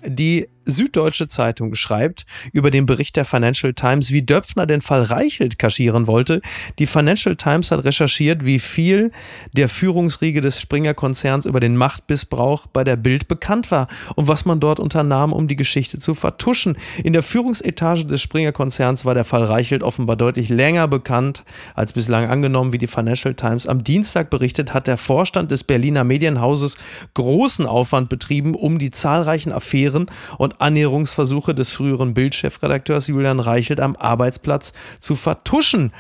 [0.06, 5.58] Die Süddeutsche Zeitung schreibt über den Bericht der Financial Times, wie Döpfner den Fall Reichelt
[5.58, 6.41] kaschieren wollte.
[6.80, 9.12] Die Financial Times hat recherchiert, wie viel
[9.53, 14.60] der Führungsriege des Springer-Konzerns über den Machtmissbrauch bei der Bild bekannt war und was man
[14.60, 16.77] dort unternahm, um die Geschichte zu vertuschen.
[17.03, 22.27] In der Führungsetage des Springer-Konzerns war der Fall Reichelt offenbar deutlich länger bekannt als bislang
[22.27, 24.88] angenommen, wie die Financial Times am Dienstag berichtet hat.
[24.88, 26.77] Der Vorstand des Berliner Medienhauses
[27.13, 33.96] großen Aufwand betrieben, um die zahlreichen Affären und Annäherungsversuche des früheren Bildchefredakteurs Julian Reichelt am
[33.96, 35.91] Arbeitsplatz zu vertuschen.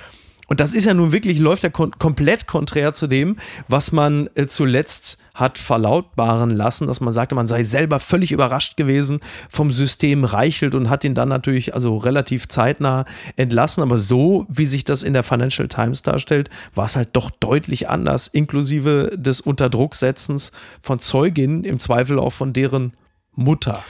[0.47, 3.35] Und das ist ja nun wirklich, läuft ja kom komplett konträr zu dem,
[3.67, 8.77] was man äh, zuletzt hat verlautbaren lassen, dass man sagte, man sei selber völlig überrascht
[8.77, 13.83] gewesen vom System Reichelt und hat ihn dann natürlich also relativ zeitnah entlassen.
[13.83, 17.89] Aber so, wie sich das in der Financial Times darstellt, war es halt doch deutlich
[17.89, 22.93] anders, inklusive des Unterdrucksetzens von Zeuginnen, im Zweifel auch von deren
[23.35, 23.83] Mutter.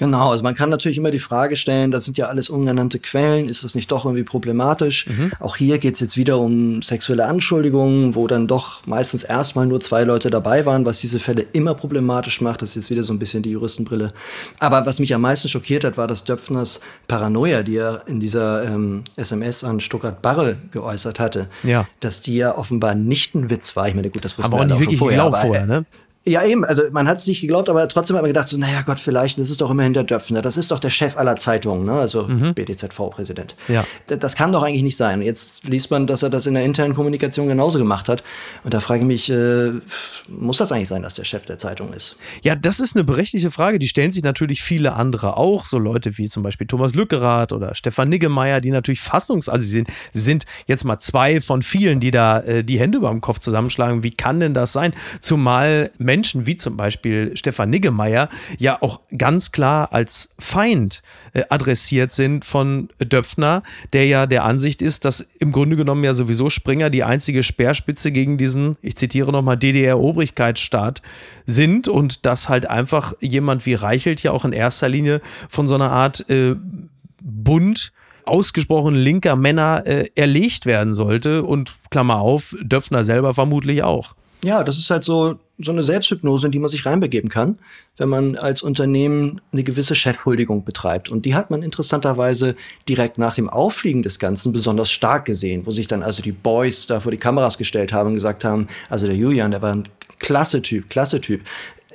[0.00, 3.48] Genau, also man kann natürlich immer die Frage stellen, das sind ja alles ungenannte Quellen,
[3.50, 5.06] ist das nicht doch irgendwie problematisch?
[5.06, 5.30] Mhm.
[5.40, 9.78] Auch hier geht es jetzt wieder um sexuelle Anschuldigungen, wo dann doch meistens erstmal nur
[9.80, 12.62] zwei Leute dabei waren, was diese Fälle immer problematisch macht.
[12.62, 14.14] Das ist jetzt wieder so ein bisschen die Juristenbrille.
[14.58, 18.64] Aber was mich am meisten schockiert hat, war, dass Döpfners Paranoia, die er in dieser
[18.64, 21.86] ähm, SMS an Stuttgart Barre geäußert hatte, ja.
[22.00, 23.86] dass die ja offenbar nicht ein Witz war.
[23.86, 25.84] Ich meine, gut, das wussten aber wir auch nicht wirklich vorher, aber, vorher, ne?
[26.26, 26.66] Ja, eben.
[26.66, 29.38] Also man hat es nicht geglaubt, aber trotzdem hat man gedacht, so, naja Gott, vielleicht,
[29.38, 30.42] das ist doch immer hinter Döpfner.
[30.42, 31.92] Das ist doch der Chef aller Zeitungen, ne?
[31.92, 32.52] also mhm.
[32.52, 33.56] BDZV-Präsident.
[33.68, 33.86] Ja.
[34.06, 35.22] Das, das kann doch eigentlich nicht sein.
[35.22, 38.22] Jetzt liest man, dass er das in der internen Kommunikation genauso gemacht hat.
[38.64, 39.70] Und da frage ich mich, äh,
[40.28, 42.16] muss das eigentlich sein, dass der Chef der Zeitung ist?
[42.42, 43.78] Ja, das ist eine berechtigte Frage.
[43.78, 45.64] Die stellen sich natürlich viele andere auch.
[45.64, 49.70] So Leute wie zum Beispiel Thomas Lückerath oder Stefan Niggemeier, die natürlich fassungs-, also sie
[49.70, 53.22] sind, sie sind jetzt mal zwei von vielen, die da äh, die Hände über dem
[53.22, 54.02] Kopf zusammenschlagen.
[54.02, 54.92] Wie kann denn das sein?
[55.22, 56.09] Zumal Menschen
[56.46, 62.88] wie zum Beispiel Stefan Niggemeier ja auch ganz klar als Feind äh, adressiert sind von
[62.98, 67.42] Döpfner, der ja der Ansicht ist, dass im Grunde genommen ja sowieso Springer die einzige
[67.42, 71.02] Speerspitze gegen diesen, ich zitiere nochmal, DDR-Obrigkeitsstaat
[71.46, 75.74] sind und dass halt einfach jemand wie Reichelt ja auch in erster Linie von so
[75.74, 76.56] einer Art äh,
[77.22, 77.92] Bund
[78.24, 84.14] ausgesprochen linker Männer äh, erlegt werden sollte und Klammer auf, Döpfner selber vermutlich auch.
[84.42, 87.58] Ja, das ist halt so, so eine Selbsthypnose, in die man sich reinbegeben kann,
[87.96, 91.10] wenn man als Unternehmen eine gewisse Chefhuldigung betreibt.
[91.10, 92.56] Und die hat man interessanterweise
[92.88, 96.86] direkt nach dem Auffliegen des Ganzen besonders stark gesehen, wo sich dann also die Boys
[96.86, 99.84] da vor die Kameras gestellt haben und gesagt haben, also der Julian, der war ein
[100.18, 101.40] klasse Typ, klasse Typ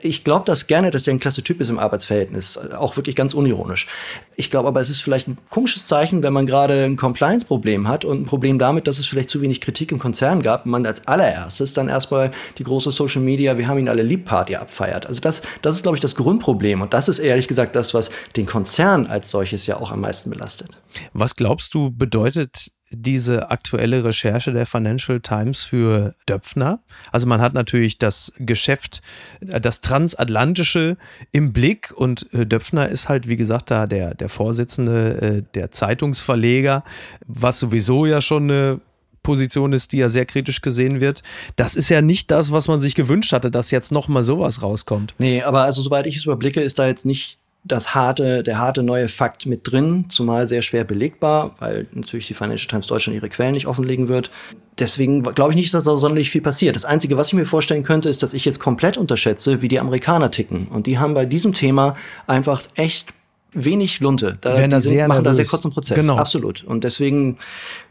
[0.05, 3.33] ich glaube das gerne, dass der ein klasse Typ ist im Arbeitsverhältnis, auch wirklich ganz
[3.33, 3.87] unironisch.
[4.35, 8.05] Ich glaube aber, es ist vielleicht ein komisches Zeichen, wenn man gerade ein Compliance-Problem hat
[8.05, 10.85] und ein Problem damit, dass es vielleicht zu wenig Kritik im Konzern gab und man
[10.85, 15.07] als allererstes dann erstmal die große Social Media, wir haben ihn alle lieb Party abfeiert.
[15.07, 18.11] Also das, das ist, glaube ich, das Grundproblem und das ist ehrlich gesagt das, was
[18.35, 20.69] den Konzern als solches ja auch am meisten belastet.
[21.13, 26.79] Was glaubst du, bedeutet diese aktuelle Recherche der Financial Times für Döpfner.
[27.11, 29.01] Also man hat natürlich das Geschäft,
[29.41, 30.97] äh, das Transatlantische
[31.31, 35.71] im Blick und äh, Döpfner ist halt, wie gesagt, da der, der Vorsitzende äh, der
[35.71, 36.83] Zeitungsverleger,
[37.27, 38.81] was sowieso ja schon eine
[39.23, 41.23] Position ist, die ja sehr kritisch gesehen wird.
[41.55, 45.15] Das ist ja nicht das, was man sich gewünscht hatte, dass jetzt nochmal sowas rauskommt.
[45.17, 48.83] Nee, aber also soweit ich es überblicke, ist da jetzt nicht das harte, der harte
[48.83, 53.27] neue Fakt mit drin, zumal sehr schwer belegbar, weil natürlich die Financial Times Deutschland ihre
[53.27, 54.29] Quellen nicht offenlegen wird.
[54.77, 56.75] Deswegen glaube ich nicht, dass da sonderlich viel passiert.
[56.75, 59.79] Das Einzige, was ich mir vorstellen könnte, ist, dass ich jetzt komplett unterschätze, wie die
[59.79, 60.67] Amerikaner ticken.
[60.67, 61.95] Und die haben bei diesem Thema
[62.27, 63.13] einfach echt
[63.53, 64.37] wenig Lunte.
[64.41, 65.97] Da, die sind, machen da sehr kurzen Prozess.
[65.97, 66.17] Genau.
[66.17, 66.63] Absolut.
[66.65, 67.37] Und deswegen,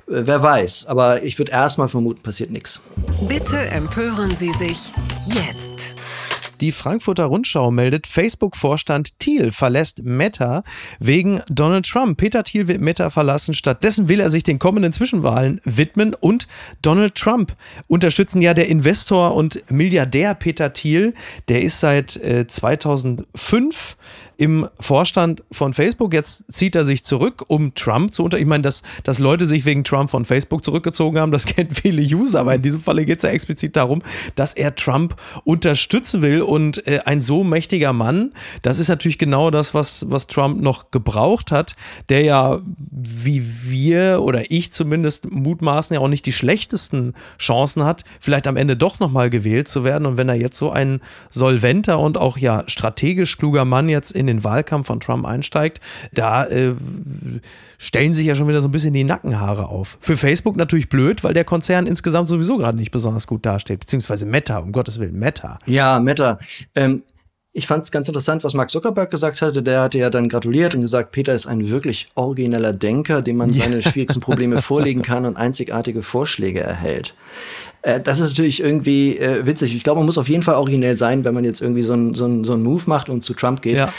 [0.06, 0.86] äh, wer weiß.
[0.86, 2.80] Aber ich würde erstmal vermuten, passiert nichts.
[3.26, 4.92] Bitte empören Sie sich
[5.24, 5.73] jetzt.
[6.64, 10.64] Die Frankfurter Rundschau meldet, Facebook-Vorstand Thiel verlässt Meta
[10.98, 12.16] wegen Donald Trump.
[12.16, 13.52] Peter Thiel wird Meta verlassen.
[13.52, 16.48] Stattdessen will er sich den kommenden Zwischenwahlen widmen und
[16.80, 17.54] Donald Trump
[17.86, 18.40] unterstützen.
[18.40, 21.12] Ja, der Investor und Milliardär Peter Thiel,
[21.48, 23.98] der ist seit äh, 2005
[24.36, 26.12] im Vorstand von Facebook.
[26.12, 28.38] Jetzt zieht er sich zurück, um Trump zu unter.
[28.38, 32.02] Ich meine, dass, dass Leute sich wegen Trump von Facebook zurückgezogen haben, das kennt viele
[32.02, 34.02] User, aber in diesem Falle geht es ja explizit darum,
[34.34, 36.42] dass er Trump unterstützen will.
[36.42, 40.90] Und äh, ein so mächtiger Mann, das ist natürlich genau das, was, was Trump noch
[40.90, 41.76] gebraucht hat,
[42.08, 48.04] der ja, wie wir oder ich zumindest mutmaßen, ja auch nicht die schlechtesten Chancen hat,
[48.20, 50.06] vielleicht am Ende doch nochmal gewählt zu werden.
[50.06, 54.23] Und wenn er jetzt so ein solventer und auch ja strategisch kluger Mann jetzt in
[54.24, 55.80] in den Wahlkampf von Trump einsteigt,
[56.12, 56.74] da äh,
[57.78, 59.98] stellen sich ja schon wieder so ein bisschen die Nackenhaare auf.
[60.00, 64.26] Für Facebook natürlich blöd, weil der Konzern insgesamt sowieso gerade nicht besonders gut dasteht, beziehungsweise
[64.26, 65.58] Meta, um Gottes Willen, Meta.
[65.66, 66.38] Ja, Meta.
[66.74, 67.02] Ähm,
[67.56, 69.62] ich fand es ganz interessant, was Mark Zuckerberg gesagt hatte.
[69.62, 73.52] Der hatte ja dann gratuliert und gesagt, Peter ist ein wirklich origineller Denker, dem man
[73.52, 77.14] seine schwierigsten Probleme vorlegen kann und einzigartige Vorschläge erhält.
[77.84, 79.76] Äh, das ist natürlich irgendwie äh, witzig.
[79.76, 82.14] Ich glaube, man muss auf jeden Fall originell sein, wenn man jetzt irgendwie so einen
[82.14, 83.76] so so ein Move macht und zu Trump geht.
[83.76, 83.92] Ja.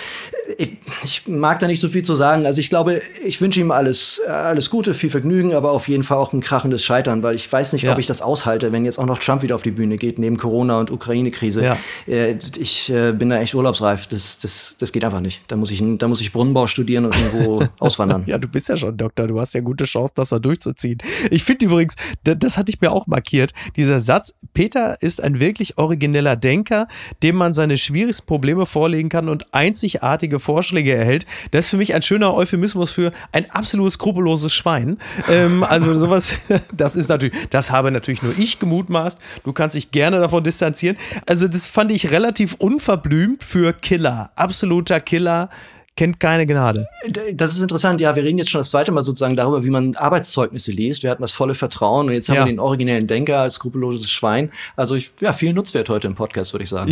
[0.58, 2.46] Ich, ich, mag da nicht so viel zu sagen.
[2.46, 6.18] Also ich glaube, ich wünsche ihm alles, alles Gute, viel Vergnügen, aber auf jeden Fall
[6.18, 7.94] auch ein krachendes Scheitern, weil ich weiß nicht, ja.
[7.94, 10.38] ob ich das aushalte, wenn jetzt auch noch Trump wieder auf die Bühne geht, neben
[10.38, 11.64] Corona und Ukraine-Krise.
[11.64, 11.78] Ja.
[12.08, 14.08] Äh, ich äh, bin da echt urlaubsreif.
[14.08, 15.42] Das, das, das geht einfach nicht.
[15.48, 18.24] Da muss ich, da muss ich Brunnenbau studieren und irgendwo auswandern.
[18.26, 19.28] Ja, du bist ja schon Doktor.
[19.28, 21.00] Du hast ja gute Chance, das da durchzuziehen.
[21.32, 25.78] Ich finde übrigens, das hatte ich mir auch markiert, dieser Satz, Peter ist ein wirklich
[25.78, 26.88] origineller Denker,
[27.24, 31.26] dem man seine schwierigsten Probleme vorlegen kann und einzigartige Vorschläge erhält.
[31.52, 34.98] Das ist für mich ein schöner Euphemismus für ein absolut skrupelloses Schwein.
[35.30, 36.34] Ähm, also sowas,
[36.74, 39.18] das ist natürlich, das habe natürlich nur ich gemutmaßt.
[39.44, 40.98] Du kannst dich gerne davon distanzieren.
[41.28, 44.32] Also das fand ich relativ unverblümt für Killer.
[44.36, 45.50] Absoluter Killer
[45.96, 46.88] kennt keine Gnade.
[47.34, 48.02] Das ist interessant.
[48.02, 51.04] Ja, wir reden jetzt schon das zweite Mal sozusagen darüber, wie man Arbeitszeugnisse liest.
[51.04, 52.46] Wir hatten das volle Vertrauen und jetzt haben ja.
[52.46, 54.52] wir den originellen Denker als skrupelloses Schwein.
[54.76, 56.92] Also ich, ja, viel Nutzwert heute im Podcast, würde ich sagen.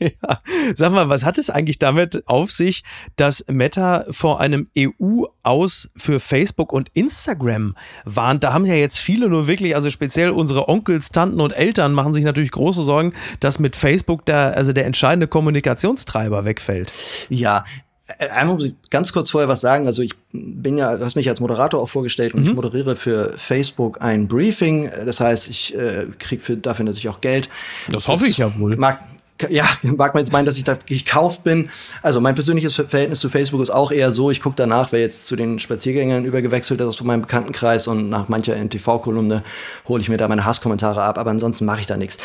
[0.00, 0.10] ja.
[0.74, 2.82] Sag mal, was hat es eigentlich damit auf sich,
[3.16, 8.42] dass Meta vor einem EU-Aus für Facebook und Instagram warnt?
[8.42, 12.12] Da haben ja jetzt viele nur wirklich, also speziell unsere Onkels, Tanten und Eltern machen
[12.12, 16.92] sich natürlich große Sorgen, dass mit Facebook der, also der entscheidende Kommunikationstreiber wegfällt.
[17.28, 19.86] Ja, äh, einmal muss ich ganz kurz vorher was sagen.
[19.86, 22.48] Also ich bin ja, du hast mich als Moderator auch vorgestellt und mhm.
[22.48, 24.90] ich moderiere für Facebook ein Briefing.
[25.04, 27.48] Das heißt, ich äh, kriege dafür natürlich auch Geld.
[27.86, 28.76] Das, das hoffe ich ja wohl.
[28.76, 29.00] Mag,
[29.48, 31.70] ja, mag man jetzt meinen, dass ich da gekauft bin.
[32.02, 35.26] Also mein persönliches Verhältnis zu Facebook ist auch eher so, ich gucke danach, wer jetzt
[35.26, 39.42] zu den Spaziergängern übergewechselt ist aus meinem Bekanntenkreis und nach mancher NTV-Kolumne
[39.88, 42.18] hole ich mir da meine Hasskommentare ab, aber ansonsten mache ich da nichts.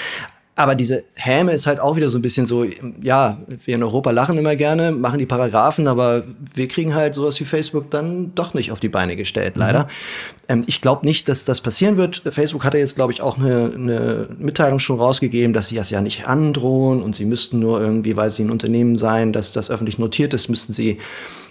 [0.58, 4.10] Aber diese Häme ist halt auch wieder so ein bisschen so, ja, wir in Europa
[4.10, 6.24] lachen immer gerne, machen die Paragraphen, aber
[6.56, 9.62] wir kriegen halt sowas wie Facebook dann doch nicht auf die Beine gestellt, mhm.
[9.62, 9.84] leider.
[9.84, 9.90] Mhm.
[10.48, 12.24] Ähm, ich glaube nicht, dass das passieren wird.
[12.32, 15.92] Facebook hat ja jetzt, glaube ich, auch eine, eine Mitteilung schon rausgegeben, dass sie das
[15.92, 19.70] ja nicht androhen und sie müssten nur irgendwie, weil sie ein Unternehmen sein, dass das
[19.70, 20.98] öffentlich notiert ist, müssten sie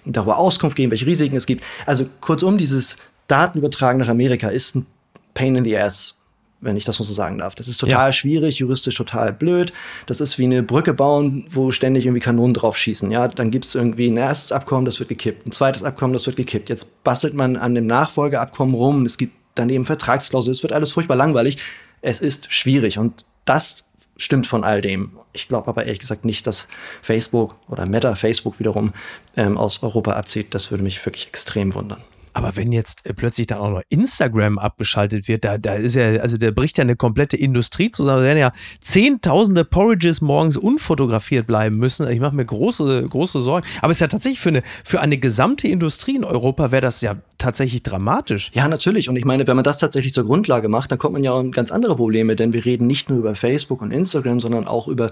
[0.04, 1.62] darüber Auskunft geben, welche Risiken es gibt.
[1.86, 2.96] Also kurzum, dieses
[3.28, 4.86] Datenübertragen nach Amerika ist ein
[5.32, 6.16] Pain in the Ass
[6.60, 7.54] wenn ich das mal so sagen darf.
[7.54, 8.12] Das ist total ja.
[8.12, 9.72] schwierig, juristisch total blöd.
[10.06, 13.10] Das ist wie eine Brücke bauen, wo ständig irgendwie Kanonen drauf schießen.
[13.10, 16.26] Ja, dann gibt es irgendwie ein erstes Abkommen, das wird gekippt, ein zweites Abkommen, das
[16.26, 16.68] wird gekippt.
[16.68, 19.04] Jetzt bastelt man an dem Nachfolgeabkommen rum.
[19.04, 20.52] Es gibt daneben Vertragsklauseln.
[20.52, 21.58] Es wird alles furchtbar langweilig.
[22.02, 23.84] Es ist schwierig und das
[24.16, 25.12] stimmt von all dem.
[25.32, 26.68] Ich glaube aber ehrlich gesagt nicht, dass
[27.02, 28.92] Facebook oder Meta Facebook wiederum
[29.36, 30.54] ähm, aus Europa abzieht.
[30.54, 32.02] Das würde mich wirklich extrem wundern.
[32.36, 36.16] Aber wenn jetzt äh, plötzlich dann auch noch Instagram abgeschaltet wird, da, da ist ja,
[36.20, 38.18] also da bricht ja eine komplette Industrie zusammen.
[38.18, 42.06] Da werden ja zehntausende Porridges morgens unfotografiert bleiben müssen.
[42.10, 43.66] Ich mache mir große, große Sorgen.
[43.80, 47.00] Aber es ist ja tatsächlich für eine, für eine gesamte Industrie in Europa wäre das
[47.00, 48.50] ja tatsächlich dramatisch.
[48.54, 49.08] Ja, natürlich.
[49.08, 51.40] Und ich meine, wenn man das tatsächlich zur Grundlage macht, dann kommt man ja auch
[51.40, 54.88] in ganz andere Probleme, denn wir reden nicht nur über Facebook und Instagram, sondern auch
[54.88, 55.10] über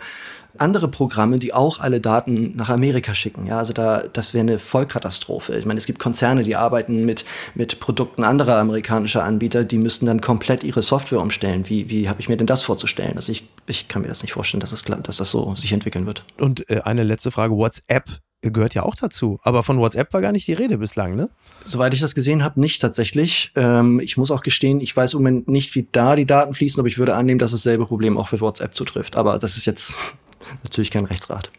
[0.56, 3.46] andere Programme, die auch alle Daten nach Amerika schicken.
[3.46, 5.56] Ja, also da, das wäre eine Vollkatastrophe.
[5.56, 10.06] Ich meine, es gibt Konzerne, die arbeiten mit, mit Produkten anderer amerikanischer Anbieter, die müssten
[10.06, 11.68] dann komplett ihre Software umstellen.
[11.68, 13.16] Wie, wie habe ich mir denn das vorzustellen?
[13.16, 16.06] Also ich, ich kann mir das nicht vorstellen, dass, es, dass das so sich entwickeln
[16.06, 16.24] wird.
[16.38, 18.04] Und äh, eine letzte Frage, WhatsApp
[18.50, 19.40] gehört ja auch dazu.
[19.42, 21.28] Aber von WhatsApp war gar nicht die Rede bislang, ne?
[21.64, 23.52] Soweit ich das gesehen habe, nicht tatsächlich.
[23.54, 26.80] Ähm, ich muss auch gestehen, ich weiß im Moment nicht, wie da die Daten fließen,
[26.80, 29.16] aber ich würde annehmen, dass dasselbe Problem auch für WhatsApp zutrifft.
[29.16, 29.96] Aber das ist jetzt
[30.62, 31.50] natürlich kein Rechtsrat.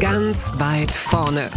[0.00, 1.50] Ganz weit vorne.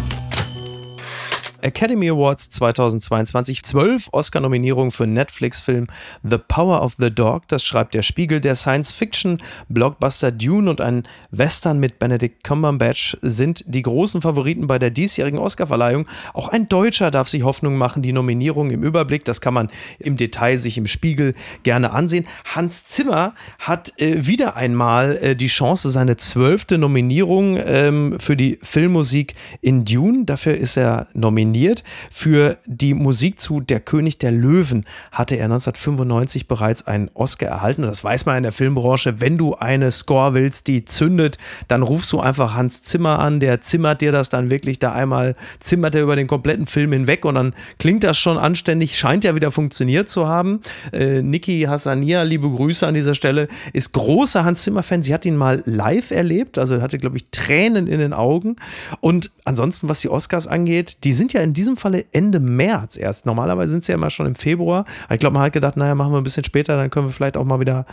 [1.61, 3.63] Academy Awards 2022.
[3.63, 5.87] Zwölf Oscar-Nominierungen für Netflix-Film
[6.23, 7.47] The Power of the Dog.
[7.47, 8.39] Das schreibt der Spiegel.
[8.39, 14.91] Der Science-Fiction-Blockbuster Dune und ein Western mit Benedict Cumberbatch sind die großen Favoriten bei der
[14.91, 16.07] diesjährigen Oscar-Verleihung.
[16.33, 18.03] Auch ein Deutscher darf sich Hoffnung machen.
[18.03, 22.27] Die Nominierung im Überblick, das kann man im Detail sich im Spiegel gerne ansehen.
[22.45, 28.59] Hans Zimmer hat äh, wieder einmal äh, die Chance, seine zwölfte Nominierung ähm, für die
[28.61, 30.25] Filmmusik in Dune.
[30.25, 31.83] Dafür ist er nominiert nominiert.
[32.11, 37.83] Für die Musik zu Der König der Löwen hatte er 1995 bereits einen Oscar erhalten.
[37.83, 39.19] Das weiß man in der Filmbranche.
[39.19, 43.39] Wenn du eine Score willst, die zündet, dann rufst du einfach Hans Zimmer an.
[43.39, 47.25] Der zimmert dir das dann wirklich da einmal, zimmert er über den kompletten Film hinweg
[47.25, 48.97] und dann klingt das schon anständig.
[48.97, 50.61] Scheint ja wieder funktioniert zu haben.
[50.91, 55.03] Äh, Niki Hassania, liebe Grüße an dieser Stelle, ist großer Hans Zimmer-Fan.
[55.03, 58.57] Sie hat ihn mal live erlebt, also hatte, glaube ich, Tränen in den Augen.
[58.99, 62.97] Und ansonsten, was die Oscars angeht, die sind ja ja in diesem Falle Ende März
[62.97, 63.25] erst.
[63.25, 64.85] Normalerweise sind sie ja immer schon im Februar.
[65.09, 67.37] ich glaube, man hat gedacht, naja, machen wir ein bisschen später, dann können wir vielleicht
[67.37, 67.85] auch mal wieder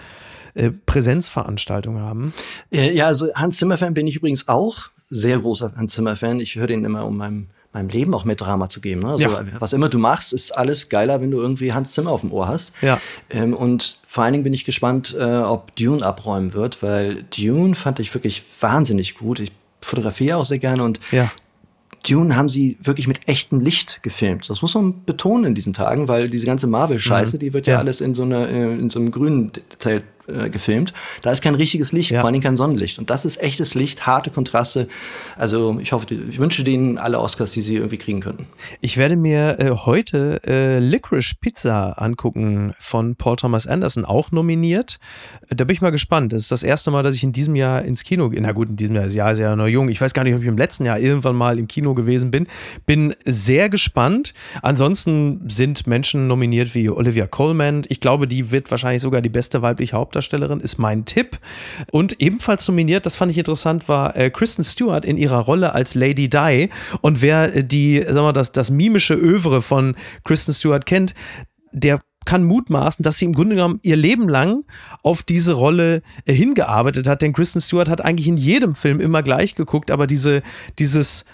[0.55, 2.33] äh, Präsenzveranstaltungen haben.
[2.71, 4.91] Ja, also Hans Zimmer-Fan bin ich übrigens auch.
[5.11, 6.41] Sehr großer Hans Zimmer-Fan.
[6.41, 9.03] Ich höre den immer, um meinem meinem Leben auch mehr Drama zu geben.
[9.03, 9.11] Ne?
[9.11, 9.43] Also, Ja.
[9.59, 12.47] Was immer du machst, ist alles geiler, wenn du irgendwie Hans Zimmer auf dem Ohr
[12.47, 12.73] hast.
[12.81, 13.01] Ja.
[13.31, 17.75] Ähm, und vor allen Dingen bin ich gespannt, äh, ob Dune abräumen wird, weil Dune
[17.75, 19.41] fand ich wirklich wahnsinnig gut.
[19.41, 21.33] Ich fotografiere auch sehr gerne und Ja.
[22.09, 24.49] Dune haben sie wirklich mit echtem Licht gefilmt.
[24.51, 27.77] Das muss man betonen in diesen Tagen, weil diese ganze Marvel-Scheiße, die wird ja, Mhm.
[27.77, 27.81] Ja.
[27.81, 30.93] alles in so, einer, äh, in so einem grünen Zelt äh, gefilmt.
[31.23, 32.21] Da ist kein richtiges Licht, Ja.
[32.21, 32.99] vor Dingen kein Sonnenlicht.
[32.99, 34.89] Und das ist echtes Licht, harte Kontraste.
[35.37, 38.47] Also ich hoffe, ich wünsche denen alle Oscars, die sie irgendwie kriegen könnten.
[38.81, 44.99] Ich werde mir äh, heute äh, Licorice Pizza angucken von Paul Thomas Anderson, auch nominiert.
[45.51, 46.33] Da bin ich mal gespannt.
[46.33, 48.41] Das ist das erste Mal, dass ich in diesem Jahr ins Kino gehe.
[48.41, 49.89] Na gut, in diesem Jahr, das Jahr ist ja noch jung.
[49.89, 52.47] Ich weiß gar nicht, ob ich im letzten Jahr irgendwann mal im Kino gewesen bin.
[52.87, 54.35] Bin sehr gespannt.
[54.63, 57.83] Ansonsten sind Menschen nominiert wie Olivia Colman.
[57.89, 61.39] Ich glaube, die wird wahrscheinlich sogar die beste weibliche Hauptdarstellerin, ist mein Tipp.
[61.91, 65.95] Und ebenfalls nominiert, das fand ich interessant, war äh, Kristen Stewart in ihrer Rolle als
[65.95, 66.71] Lady Di.
[67.01, 71.15] Und wer äh, die, wir mal, das, das mimische Övre von Kristen Stewart kennt,
[71.73, 74.65] der kann mutmaßen, dass sie im Grunde genommen ihr Leben lang
[75.03, 77.23] auf diese Rolle äh, hingearbeitet hat.
[77.23, 80.43] Denn Kristen Stewart hat eigentlich in jedem Film immer gleich geguckt, aber diese,
[80.79, 81.25] dieses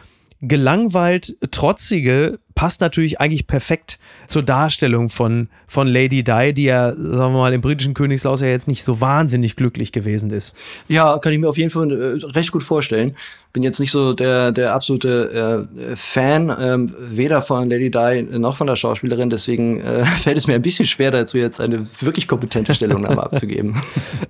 [0.40, 7.32] gelangweilt trotzige passt natürlich eigentlich perfekt zur Darstellung von, von Lady Di, die ja, sagen
[7.32, 10.54] wir mal, im britischen Königslaus ja jetzt nicht so wahnsinnig glücklich gewesen ist.
[10.86, 13.16] Ja, kann ich mir auf jeden Fall äh, recht gut vorstellen.
[13.54, 18.56] Bin jetzt nicht so der, der absolute äh, Fan, ähm, weder von Lady Di noch
[18.56, 19.30] von der Schauspielerin.
[19.30, 23.80] Deswegen äh, fällt es mir ein bisschen schwer, dazu jetzt eine wirklich kompetente Stellungnahme abzugeben.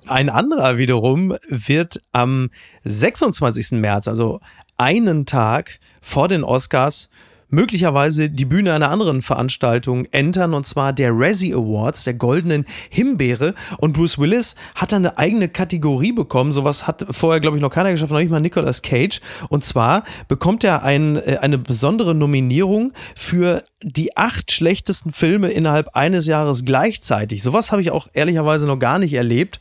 [0.06, 2.50] Ein anderer wiederum wird am
[2.84, 3.72] 26.
[3.72, 4.40] März, also
[4.80, 7.10] einen Tag vor den Oscars,
[7.50, 13.54] möglicherweise die Bühne einer anderen Veranstaltung entern, und zwar der Razzie Awards, der goldenen Himbeere.
[13.78, 16.52] Und Bruce Willis hat da eine eigene Kategorie bekommen.
[16.52, 19.20] Sowas hat vorher, glaube ich, noch keiner geschafft, noch nicht mal Nicolas Cage.
[19.48, 25.96] Und zwar bekommt er ein, äh, eine besondere Nominierung für die acht schlechtesten Filme innerhalb
[25.96, 27.42] eines Jahres gleichzeitig.
[27.42, 29.58] Sowas habe ich auch ehrlicherweise noch gar nicht erlebt.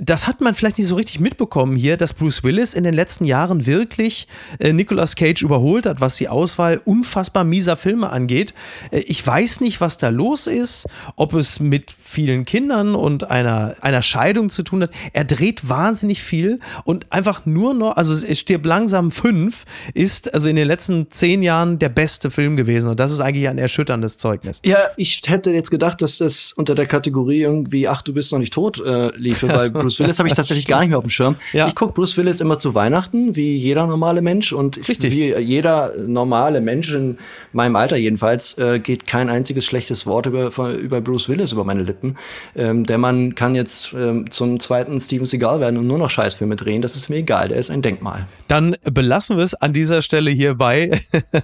[0.00, 3.24] Das hat man vielleicht nicht so richtig mitbekommen hier, dass Bruce Willis in den letzten
[3.24, 4.26] Jahren wirklich
[4.58, 8.54] äh, Nicolas Cage überholt hat, was die Auswahl unfassbar mieser Filme angeht.
[8.90, 13.76] Äh, ich weiß nicht, was da los ist, ob es mit vielen Kindern und einer,
[13.80, 14.90] einer Scheidung zu tun hat.
[15.12, 19.64] Er dreht wahnsinnig viel und einfach nur noch, also es stirbt langsam fünf,
[19.94, 22.88] ist also in den letzten zehn Jahren der beste Film gewesen.
[22.88, 24.60] Und das ist eigentlich ein erschütterndes Zeugnis.
[24.64, 28.38] Ja, ich hätte jetzt gedacht, dass das unter der Kategorie irgendwie, ach, du bist noch
[28.38, 31.10] nicht tot, äh, liefe, weil Bruce Willis habe ich tatsächlich gar nicht mehr auf dem
[31.10, 31.36] Schirm.
[31.52, 31.68] Ja.
[31.68, 34.52] Ich gucke Bruce Willis immer zu Weihnachten, wie jeder normale Mensch.
[34.52, 37.18] Und ich, wie jeder normale Mensch in
[37.52, 41.82] meinem Alter jedenfalls, äh, geht kein einziges schlechtes Wort über, über Bruce Willis über meine
[41.82, 42.16] Lippen.
[42.56, 46.56] Ähm, der Mann kann jetzt ähm, zum zweiten Steven Seagal werden und nur noch Scheißfilme
[46.56, 46.82] drehen.
[46.82, 48.26] Das ist mir egal, der ist ein Denkmal.
[48.48, 51.00] Dann belassen wir es an dieser Stelle hierbei.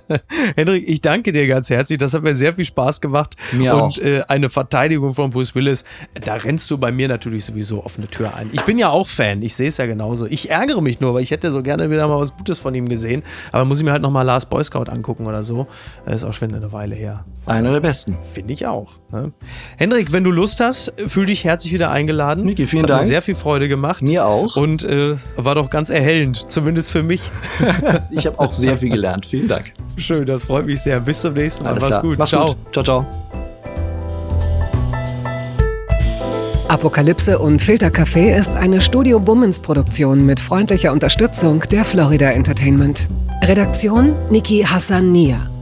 [0.57, 1.99] Hendrik, ich danke dir ganz herzlich.
[1.99, 3.37] Das hat mir sehr viel Spaß gemacht.
[3.53, 3.99] Mir Und auch.
[3.99, 8.35] Äh, eine Verteidigung von Bruce Willis, da rennst du bei mir natürlich sowieso offene Tür
[8.35, 8.51] ein.
[8.53, 10.27] Ich bin ja auch Fan, ich sehe es ja genauso.
[10.27, 12.89] Ich ärgere mich nur, weil ich hätte so gerne wieder mal was Gutes von ihm
[12.89, 13.23] gesehen.
[13.53, 15.66] Aber muss ich mir halt nochmal Last Boy Scout angucken oder so.
[16.05, 17.25] Das ist auch schon eine Weile her.
[17.47, 18.17] Einer der besten.
[18.33, 18.93] Finde ich auch.
[19.13, 19.33] Ne?
[19.77, 22.45] Hendrik, wenn du Lust hast, fühl dich herzlich wieder eingeladen.
[22.45, 23.09] Niki, vielen Es hat mir Dank.
[23.09, 24.03] sehr viel Freude gemacht.
[24.03, 24.57] Mir auch.
[24.57, 27.23] Und äh, war doch ganz erhellend, zumindest für mich.
[28.11, 29.27] Ich habe auch sehr viel gelernt.
[29.27, 29.73] Vielen Dank.
[29.97, 31.01] Schön, das freut mich sehr.
[31.01, 31.71] Bis zum nächsten Mal.
[31.73, 32.03] Alles Mach's klar.
[32.03, 32.19] gut.
[32.19, 32.47] Mach's Ciao.
[32.55, 32.73] gut.
[32.73, 33.07] Ciao, ciao.
[36.69, 43.07] Apokalypse und Filtercafé ist eine Studio Bummens Produktion mit freundlicher Unterstützung der Florida Entertainment.
[43.43, 45.39] Redaktion Niki Hassania.